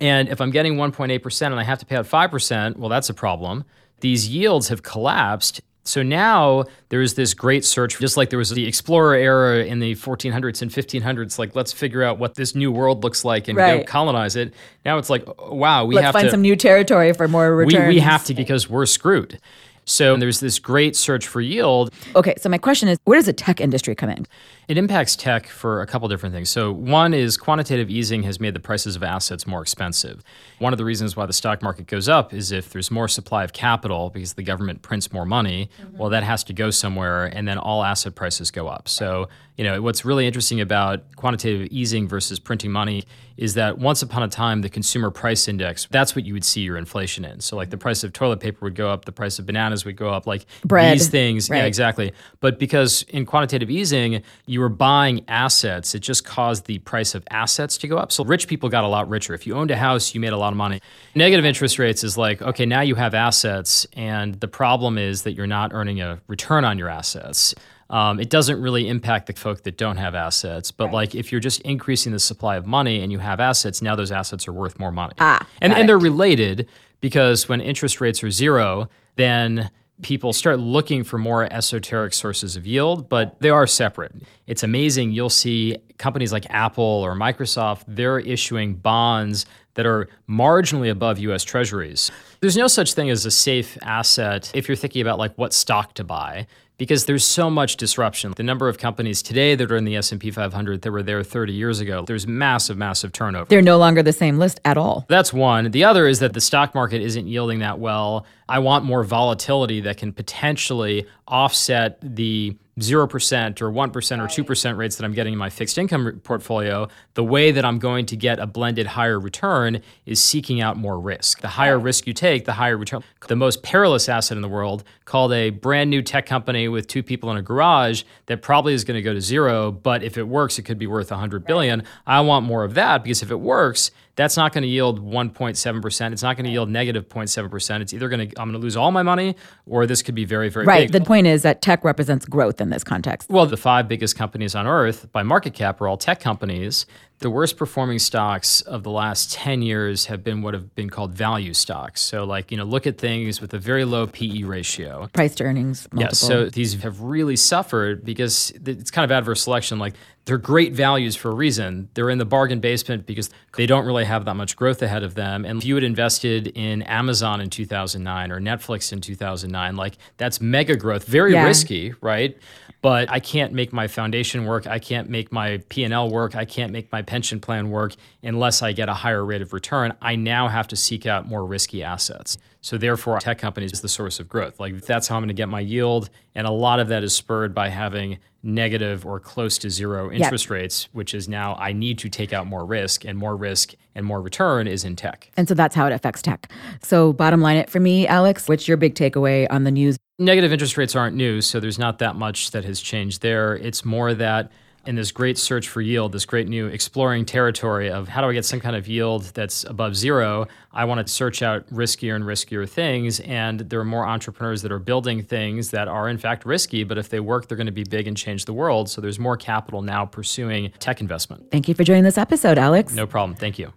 And 0.00 0.28
if 0.28 0.40
I'm 0.40 0.50
getting 0.50 0.76
1.8% 0.76 1.46
and 1.46 1.60
I 1.60 1.62
have 1.62 1.78
to 1.78 1.86
pay 1.86 1.94
out 1.94 2.06
5%, 2.06 2.76
well, 2.76 2.88
that's 2.88 3.08
a 3.08 3.14
problem. 3.14 3.64
These 4.00 4.28
yields 4.28 4.68
have 4.68 4.82
collapsed 4.82 5.60
so 5.84 6.02
now 6.02 6.64
there's 6.88 7.14
this 7.14 7.34
great 7.34 7.64
search, 7.64 7.98
just 7.98 8.16
like 8.16 8.30
there 8.30 8.38
was 8.38 8.50
the 8.50 8.66
explorer 8.66 9.14
era 9.14 9.64
in 9.64 9.80
the 9.80 9.94
1400s 9.96 10.62
and 10.62 10.70
1500s. 10.70 11.38
Like, 11.38 11.56
let's 11.56 11.72
figure 11.72 12.02
out 12.02 12.18
what 12.18 12.34
this 12.34 12.54
new 12.54 12.70
world 12.70 13.02
looks 13.02 13.24
like 13.24 13.48
and 13.48 13.56
right. 13.56 13.78
go 13.78 13.90
colonize 13.90 14.36
it. 14.36 14.52
Now 14.84 14.98
it's 14.98 15.10
like, 15.10 15.24
oh, 15.38 15.54
wow, 15.54 15.84
we 15.84 15.94
let's 15.94 16.04
have 16.06 16.12
find 16.12 16.26
to 16.26 16.30
some 16.30 16.42
new 16.42 16.54
territory 16.54 17.12
for 17.12 17.28
more 17.28 17.54
returns. 17.54 17.88
We, 17.88 17.94
we 17.94 18.00
have 18.00 18.24
to 18.26 18.34
because 18.34 18.68
we're 18.68 18.86
screwed. 18.86 19.40
So 19.86 20.16
there's 20.16 20.38
this 20.38 20.58
great 20.58 20.94
search 20.94 21.26
for 21.26 21.40
yield. 21.40 21.92
Okay, 22.14 22.34
so 22.38 22.48
my 22.48 22.58
question 22.58 22.88
is 22.88 22.98
where 23.04 23.18
does 23.18 23.26
the 23.26 23.32
tech 23.32 23.60
industry 23.60 23.94
come 23.94 24.10
in? 24.10 24.26
It 24.70 24.78
impacts 24.78 25.16
tech 25.16 25.48
for 25.48 25.82
a 25.82 25.86
couple 25.88 26.06
different 26.06 26.32
things. 26.32 26.48
So, 26.48 26.70
one 26.70 27.12
is 27.12 27.36
quantitative 27.36 27.90
easing 27.90 28.22
has 28.22 28.38
made 28.38 28.54
the 28.54 28.60
prices 28.60 28.94
of 28.94 29.02
assets 29.02 29.44
more 29.44 29.62
expensive. 29.62 30.22
One 30.60 30.72
of 30.72 30.78
the 30.78 30.84
reasons 30.84 31.16
why 31.16 31.26
the 31.26 31.32
stock 31.32 31.60
market 31.60 31.88
goes 31.88 32.08
up 32.08 32.32
is 32.32 32.52
if 32.52 32.70
there's 32.70 32.88
more 32.88 33.08
supply 33.08 33.42
of 33.42 33.52
capital 33.52 34.10
because 34.10 34.34
the 34.34 34.44
government 34.44 34.82
prints 34.82 35.12
more 35.12 35.26
money, 35.26 35.70
mm-hmm. 35.82 35.98
well, 35.98 36.10
that 36.10 36.22
has 36.22 36.44
to 36.44 36.52
go 36.52 36.70
somewhere, 36.70 37.24
and 37.24 37.48
then 37.48 37.58
all 37.58 37.82
asset 37.82 38.14
prices 38.14 38.52
go 38.52 38.68
up. 38.68 38.88
So, 38.88 39.28
you 39.56 39.64
know, 39.64 39.82
what's 39.82 40.04
really 40.04 40.24
interesting 40.24 40.60
about 40.60 41.16
quantitative 41.16 41.66
easing 41.72 42.06
versus 42.06 42.38
printing 42.38 42.70
money 42.70 43.04
is 43.36 43.54
that 43.54 43.78
once 43.78 44.02
upon 44.02 44.22
a 44.22 44.28
time, 44.28 44.60
the 44.60 44.68
consumer 44.68 45.10
price 45.10 45.48
index, 45.48 45.88
that's 45.90 46.14
what 46.14 46.24
you 46.24 46.34
would 46.34 46.44
see 46.44 46.60
your 46.60 46.76
inflation 46.76 47.24
in. 47.24 47.40
So, 47.40 47.56
like 47.56 47.70
the 47.70 47.78
price 47.78 48.04
of 48.04 48.12
toilet 48.12 48.38
paper 48.38 48.66
would 48.66 48.74
go 48.74 48.88
up, 48.90 49.06
the 49.06 49.12
price 49.12 49.38
of 49.38 49.46
bananas 49.46 49.84
would 49.84 49.96
go 49.96 50.10
up, 50.10 50.26
like 50.26 50.46
Bread. 50.64 50.94
these 50.94 51.08
things. 51.08 51.50
Right. 51.50 51.58
Yeah, 51.58 51.64
exactly. 51.64 52.12
But 52.40 52.58
because 52.58 53.02
in 53.08 53.26
quantitative 53.26 53.70
easing, 53.70 54.22
you 54.60 54.64
were 54.64 54.68
buying 54.68 55.24
assets, 55.26 55.94
it 55.94 56.00
just 56.00 56.22
caused 56.22 56.66
the 56.66 56.78
price 56.80 57.14
of 57.14 57.24
assets 57.30 57.78
to 57.78 57.88
go 57.88 57.96
up. 57.96 58.12
So, 58.12 58.24
rich 58.24 58.46
people 58.46 58.68
got 58.68 58.84
a 58.84 58.88
lot 58.88 59.08
richer. 59.08 59.32
If 59.32 59.46
you 59.46 59.54
owned 59.54 59.70
a 59.70 59.76
house, 59.76 60.14
you 60.14 60.20
made 60.20 60.34
a 60.34 60.36
lot 60.36 60.52
of 60.52 60.58
money. 60.58 60.82
Negative 61.14 61.46
interest 61.46 61.78
rates 61.78 62.04
is 62.04 62.18
like, 62.18 62.42
okay, 62.42 62.66
now 62.66 62.82
you 62.82 62.94
have 62.94 63.14
assets, 63.14 63.86
and 63.94 64.34
the 64.34 64.48
problem 64.48 64.98
is 64.98 65.22
that 65.22 65.32
you're 65.32 65.46
not 65.46 65.72
earning 65.72 66.02
a 66.02 66.20
return 66.26 66.66
on 66.66 66.76
your 66.76 66.90
assets. 66.90 67.54
Um, 67.88 68.20
it 68.20 68.28
doesn't 68.28 68.60
really 68.60 68.86
impact 68.86 69.28
the 69.28 69.32
folk 69.32 69.62
that 69.62 69.78
don't 69.78 69.96
have 69.96 70.14
assets. 70.14 70.70
But 70.70 70.86
right. 70.86 70.94
like 70.94 71.14
if 71.14 71.32
you're 71.32 71.40
just 71.40 71.62
increasing 71.62 72.12
the 72.12 72.20
supply 72.20 72.56
of 72.56 72.66
money 72.66 73.00
and 73.00 73.10
you 73.10 73.18
have 73.18 73.40
assets, 73.40 73.80
now 73.80 73.96
those 73.96 74.12
assets 74.12 74.46
are 74.46 74.52
worth 74.52 74.78
more 74.78 74.92
money. 74.92 75.14
Ah, 75.18 75.44
and, 75.62 75.72
and 75.72 75.82
it. 75.82 75.86
they're 75.86 75.98
related 75.98 76.68
because 77.00 77.48
when 77.48 77.62
interest 77.62 78.00
rates 78.00 78.22
are 78.22 78.30
zero, 78.30 78.90
then 79.16 79.70
people 80.02 80.32
start 80.32 80.58
looking 80.58 81.04
for 81.04 81.18
more 81.18 81.52
esoteric 81.52 82.14
sources 82.14 82.56
of 82.56 82.66
yield, 82.66 83.08
but 83.08 83.40
they 83.40 83.50
are 83.50 83.66
separate. 83.66 84.14
It's 84.46 84.62
amazing. 84.62 85.12
You'll 85.12 85.30
see 85.30 85.76
companies 85.98 86.32
like 86.32 86.46
Apple 86.50 86.84
or 86.84 87.14
Microsoft, 87.14 87.84
they're 87.86 88.18
issuing 88.18 88.74
bonds 88.74 89.46
that 89.74 89.86
are 89.86 90.08
marginally 90.28 90.90
above 90.90 91.18
US 91.18 91.44
Treasuries. 91.44 92.10
There's 92.40 92.56
no 92.56 92.66
such 92.66 92.94
thing 92.94 93.10
as 93.10 93.24
a 93.26 93.30
safe 93.30 93.78
asset 93.82 94.50
if 94.54 94.68
you're 94.68 94.76
thinking 94.76 95.02
about 95.02 95.18
like 95.18 95.36
what 95.36 95.52
stock 95.52 95.94
to 95.94 96.04
buy 96.04 96.46
because 96.80 97.04
there's 97.04 97.26
so 97.26 97.50
much 97.50 97.76
disruption. 97.76 98.32
The 98.34 98.42
number 98.42 98.66
of 98.66 98.78
companies 98.78 99.20
today 99.20 99.54
that 99.54 99.70
are 99.70 99.76
in 99.76 99.84
the 99.84 99.96
S&P 99.96 100.30
500 100.30 100.80
that 100.80 100.90
were 100.90 101.02
there 101.02 101.22
30 101.22 101.52
years 101.52 101.78
ago, 101.78 102.06
there's 102.06 102.26
massive 102.26 102.78
massive 102.78 103.12
turnover. 103.12 103.44
They're 103.50 103.60
no 103.60 103.76
longer 103.76 104.02
the 104.02 104.14
same 104.14 104.38
list 104.38 104.60
at 104.64 104.78
all. 104.78 105.04
That's 105.06 105.30
one. 105.30 105.72
The 105.72 105.84
other 105.84 106.06
is 106.06 106.20
that 106.20 106.32
the 106.32 106.40
stock 106.40 106.74
market 106.74 107.02
isn't 107.02 107.26
yielding 107.26 107.58
that 107.58 107.78
well. 107.78 108.24
I 108.48 108.60
want 108.60 108.86
more 108.86 109.04
volatility 109.04 109.82
that 109.82 109.98
can 109.98 110.14
potentially 110.14 111.06
offset 111.28 111.98
the 112.00 112.56
0% 112.80 113.60
or 113.60 113.70
1% 113.70 113.92
or 113.92 114.44
2% 114.44 114.76
rates 114.76 114.96
that 114.96 115.04
I'm 115.04 115.12
getting 115.12 115.32
in 115.32 115.38
my 115.38 115.50
fixed 115.50 115.78
income 115.78 116.20
portfolio, 116.24 116.88
the 117.14 117.24
way 117.24 117.50
that 117.50 117.64
I'm 117.64 117.78
going 117.78 118.06
to 118.06 118.16
get 118.16 118.38
a 118.38 118.46
blended 118.46 118.86
higher 118.86 119.18
return 119.18 119.82
is 120.06 120.22
seeking 120.22 120.60
out 120.60 120.76
more 120.76 120.98
risk. 120.98 121.40
The 121.40 121.48
higher 121.48 121.78
risk 121.78 122.06
you 122.06 122.12
take, 122.12 122.44
the 122.44 122.54
higher 122.54 122.76
return. 122.76 123.02
The 123.28 123.36
most 123.36 123.62
perilous 123.62 124.08
asset 124.08 124.36
in 124.36 124.42
the 124.42 124.48
world, 124.48 124.84
called 125.04 125.32
a 125.32 125.50
brand 125.50 125.90
new 125.90 126.02
tech 126.02 126.26
company 126.26 126.68
with 126.68 126.86
two 126.86 127.02
people 127.02 127.30
in 127.30 127.36
a 127.36 127.42
garage 127.42 128.02
that 128.26 128.42
probably 128.42 128.74
is 128.74 128.84
going 128.84 128.96
to 128.96 129.02
go 129.02 129.12
to 129.12 129.20
zero, 129.20 129.70
but 129.72 130.02
if 130.02 130.16
it 130.18 130.28
works, 130.28 130.58
it 130.58 130.62
could 130.62 130.78
be 130.78 130.86
worth 130.86 131.10
100 131.10 131.44
billion. 131.44 131.82
I 132.06 132.20
want 132.20 132.46
more 132.46 132.64
of 132.64 132.74
that 132.74 133.02
because 133.02 133.22
if 133.22 133.30
it 133.30 133.40
works, 133.40 133.90
that's 134.20 134.36
not 134.36 134.52
going 134.52 134.62
to 134.62 134.68
yield 134.68 135.00
1.7%. 135.00 136.12
It's 136.12 136.22
not 136.22 136.36
going 136.36 136.44
to 136.44 136.50
yield 136.50 136.68
negative 136.68 137.08
0.7%. 137.08 137.80
It's 137.80 137.94
either 137.94 138.08
going 138.08 138.28
to, 138.28 138.40
I'm 138.40 138.48
going 138.50 138.60
to 138.60 138.62
lose 138.62 138.76
all 138.76 138.90
my 138.90 139.02
money 139.02 139.34
or 139.66 139.86
this 139.86 140.02
could 140.02 140.14
be 140.14 140.26
very, 140.26 140.50
very 140.50 140.66
right. 140.66 140.92
big. 140.92 140.92
The 140.92 141.06
point 141.06 141.26
is 141.26 141.42
that 141.42 141.62
tech 141.62 141.84
represents 141.84 142.26
growth 142.26 142.60
in 142.60 142.68
this 142.68 142.84
context. 142.84 143.30
Well, 143.30 143.46
the 143.46 143.56
five 143.56 143.88
biggest 143.88 144.16
companies 144.16 144.54
on 144.54 144.66
earth 144.66 145.10
by 145.12 145.22
market 145.22 145.54
cap 145.54 145.80
are 145.80 145.88
all 145.88 145.96
tech 145.96 146.20
companies. 146.20 146.84
The 147.20 147.30
worst 147.30 147.58
performing 147.58 147.98
stocks 147.98 148.62
of 148.62 148.82
the 148.82 148.90
last 148.90 149.32
10 149.32 149.60
years 149.60 150.06
have 150.06 150.24
been 150.24 150.40
what 150.40 150.54
have 150.54 150.74
been 150.74 150.88
called 150.88 151.12
value 151.12 151.52
stocks. 151.52 152.00
So, 152.00 152.24
like, 152.24 152.50
you 152.50 152.56
know, 152.56 152.64
look 152.64 152.86
at 152.86 152.96
things 152.96 153.42
with 153.42 153.52
a 153.52 153.58
very 153.58 153.84
low 153.84 154.06
PE 154.06 154.42
ratio. 154.44 155.08
Price 155.12 155.34
to 155.36 155.44
earnings 155.44 155.86
multiple. 155.92 156.00
Yeah, 156.00 156.10
so 156.12 156.50
these 156.50 156.82
have 156.82 157.02
really 157.02 157.36
suffered 157.36 158.06
because 158.06 158.52
it's 158.64 158.90
kind 158.90 159.04
of 159.04 159.12
adverse 159.12 159.42
selection. 159.42 159.78
Like, 159.78 159.94
they're 160.26 160.38
great 160.38 160.74
values 160.74 161.16
for 161.16 161.30
a 161.30 161.34
reason. 161.34 161.88
They're 161.94 162.10
in 162.10 162.18
the 162.18 162.24
bargain 162.24 162.60
basement 162.60 163.06
because 163.06 163.30
they 163.56 163.66
don't 163.66 163.84
really 163.84 164.04
have 164.04 164.26
that 164.26 164.34
much 164.34 164.54
growth 164.54 164.82
ahead 164.82 165.02
of 165.02 165.14
them. 165.14 165.44
And 165.44 165.58
if 165.58 165.64
you 165.64 165.74
had 165.74 165.84
invested 165.84 166.48
in 166.48 166.82
Amazon 166.82 167.40
in 167.40 167.50
2009 167.50 168.30
or 168.30 168.40
Netflix 168.40 168.92
in 168.92 169.00
2009, 169.00 169.76
like 169.76 169.96
that's 170.18 170.40
mega 170.40 170.76
growth, 170.76 171.04
very 171.04 171.32
yeah. 171.32 171.44
risky, 171.44 171.94
right? 172.00 172.36
But 172.82 173.10
I 173.10 173.18
can't 173.18 173.52
make 173.52 173.72
my 173.72 173.88
foundation 173.88 174.46
work. 174.46 174.66
I 174.66 174.78
can't 174.78 175.10
make 175.10 175.32
my 175.32 175.62
P&L 175.68 176.10
work. 176.10 176.36
I 176.36 176.44
can't 176.44 176.72
make 176.72 176.90
my 176.92 177.02
pension 177.10 177.40
plan 177.40 177.70
work 177.70 177.96
unless 178.22 178.62
I 178.62 178.70
get 178.70 178.88
a 178.88 178.94
higher 178.94 179.24
rate 179.24 179.42
of 179.42 179.52
return. 179.52 179.92
I 180.00 180.14
now 180.14 180.46
have 180.46 180.68
to 180.68 180.76
seek 180.76 181.06
out 181.06 181.26
more 181.26 181.44
risky 181.44 181.82
assets. 181.82 182.38
So 182.60 182.78
therefore, 182.78 183.18
tech 183.18 183.38
companies 183.38 183.72
is 183.72 183.80
the 183.80 183.88
source 183.88 184.20
of 184.20 184.28
growth. 184.28 184.60
Like 184.60 184.82
that's 184.82 185.08
how 185.08 185.16
I'm 185.16 185.22
going 185.22 185.28
to 185.28 185.34
get 185.34 185.48
my 185.48 185.58
yield, 185.58 186.08
and 186.36 186.46
a 186.46 186.52
lot 186.52 186.78
of 186.78 186.86
that 186.88 187.02
is 187.02 187.12
spurred 187.12 187.52
by 187.52 187.68
having 187.68 188.18
negative 188.44 189.04
or 189.04 189.18
close 189.18 189.58
to 189.58 189.70
zero 189.70 190.10
interest 190.10 190.44
yep. 190.44 190.50
rates, 190.50 190.88
which 190.92 191.12
is 191.12 191.28
now 191.28 191.56
I 191.56 191.72
need 191.72 191.98
to 191.98 192.08
take 192.08 192.32
out 192.32 192.46
more 192.46 192.64
risk, 192.64 193.04
and 193.04 193.18
more 193.18 193.34
risk 193.34 193.74
and 193.96 194.06
more 194.06 194.22
return 194.22 194.68
is 194.68 194.84
in 194.84 194.94
tech. 194.94 195.32
And 195.36 195.48
so 195.48 195.54
that's 195.54 195.74
how 195.74 195.86
it 195.86 195.92
affects 195.92 196.22
tech. 196.22 196.52
So 196.80 197.12
bottom 197.12 197.40
line 197.40 197.56
it 197.56 197.70
for 197.70 197.80
me, 197.80 198.06
Alex, 198.06 198.48
what's 198.48 198.68
your 198.68 198.76
big 198.76 198.94
takeaway 198.94 199.48
on 199.50 199.64
the 199.64 199.72
news? 199.72 199.96
Negative 200.20 200.52
interest 200.52 200.76
rates 200.76 200.94
aren't 200.94 201.16
new, 201.16 201.40
so 201.40 201.58
there's 201.58 201.78
not 201.78 201.98
that 201.98 202.14
much 202.14 202.52
that 202.52 202.64
has 202.64 202.80
changed 202.80 203.20
there. 203.20 203.56
It's 203.56 203.84
more 203.84 204.14
that 204.14 204.52
in 204.86 204.94
this 204.94 205.12
great 205.12 205.36
search 205.36 205.68
for 205.68 205.80
yield, 205.80 206.12
this 206.12 206.24
great 206.24 206.48
new 206.48 206.66
exploring 206.66 207.24
territory 207.24 207.90
of 207.90 208.08
how 208.08 208.20
do 208.20 208.28
I 208.28 208.32
get 208.32 208.44
some 208.44 208.60
kind 208.60 208.74
of 208.74 208.88
yield 208.88 209.24
that's 209.34 209.64
above 209.64 209.94
zero, 209.94 210.46
I 210.72 210.84
want 210.84 211.06
to 211.06 211.12
search 211.12 211.42
out 211.42 211.68
riskier 211.70 212.16
and 212.16 212.24
riskier 212.24 212.68
things. 212.68 213.20
And 213.20 213.60
there 213.60 213.80
are 213.80 213.84
more 213.84 214.06
entrepreneurs 214.06 214.62
that 214.62 214.72
are 214.72 214.78
building 214.78 215.22
things 215.22 215.70
that 215.70 215.88
are, 215.88 216.08
in 216.08 216.18
fact, 216.18 216.46
risky, 216.46 216.84
but 216.84 216.98
if 216.98 217.08
they 217.08 217.20
work, 217.20 217.48
they're 217.48 217.56
going 217.56 217.66
to 217.66 217.72
be 217.72 217.84
big 217.84 218.06
and 218.06 218.16
change 218.16 218.44
the 218.44 218.54
world. 218.54 218.88
So 218.88 219.00
there's 219.00 219.18
more 219.18 219.36
capital 219.36 219.82
now 219.82 220.06
pursuing 220.06 220.70
tech 220.78 221.00
investment. 221.00 221.50
Thank 221.50 221.68
you 221.68 221.74
for 221.74 221.84
joining 221.84 222.04
this 222.04 222.18
episode, 222.18 222.58
Alex. 222.58 222.94
No 222.94 223.06
problem. 223.06 223.36
Thank 223.36 223.58
you. 223.58 223.72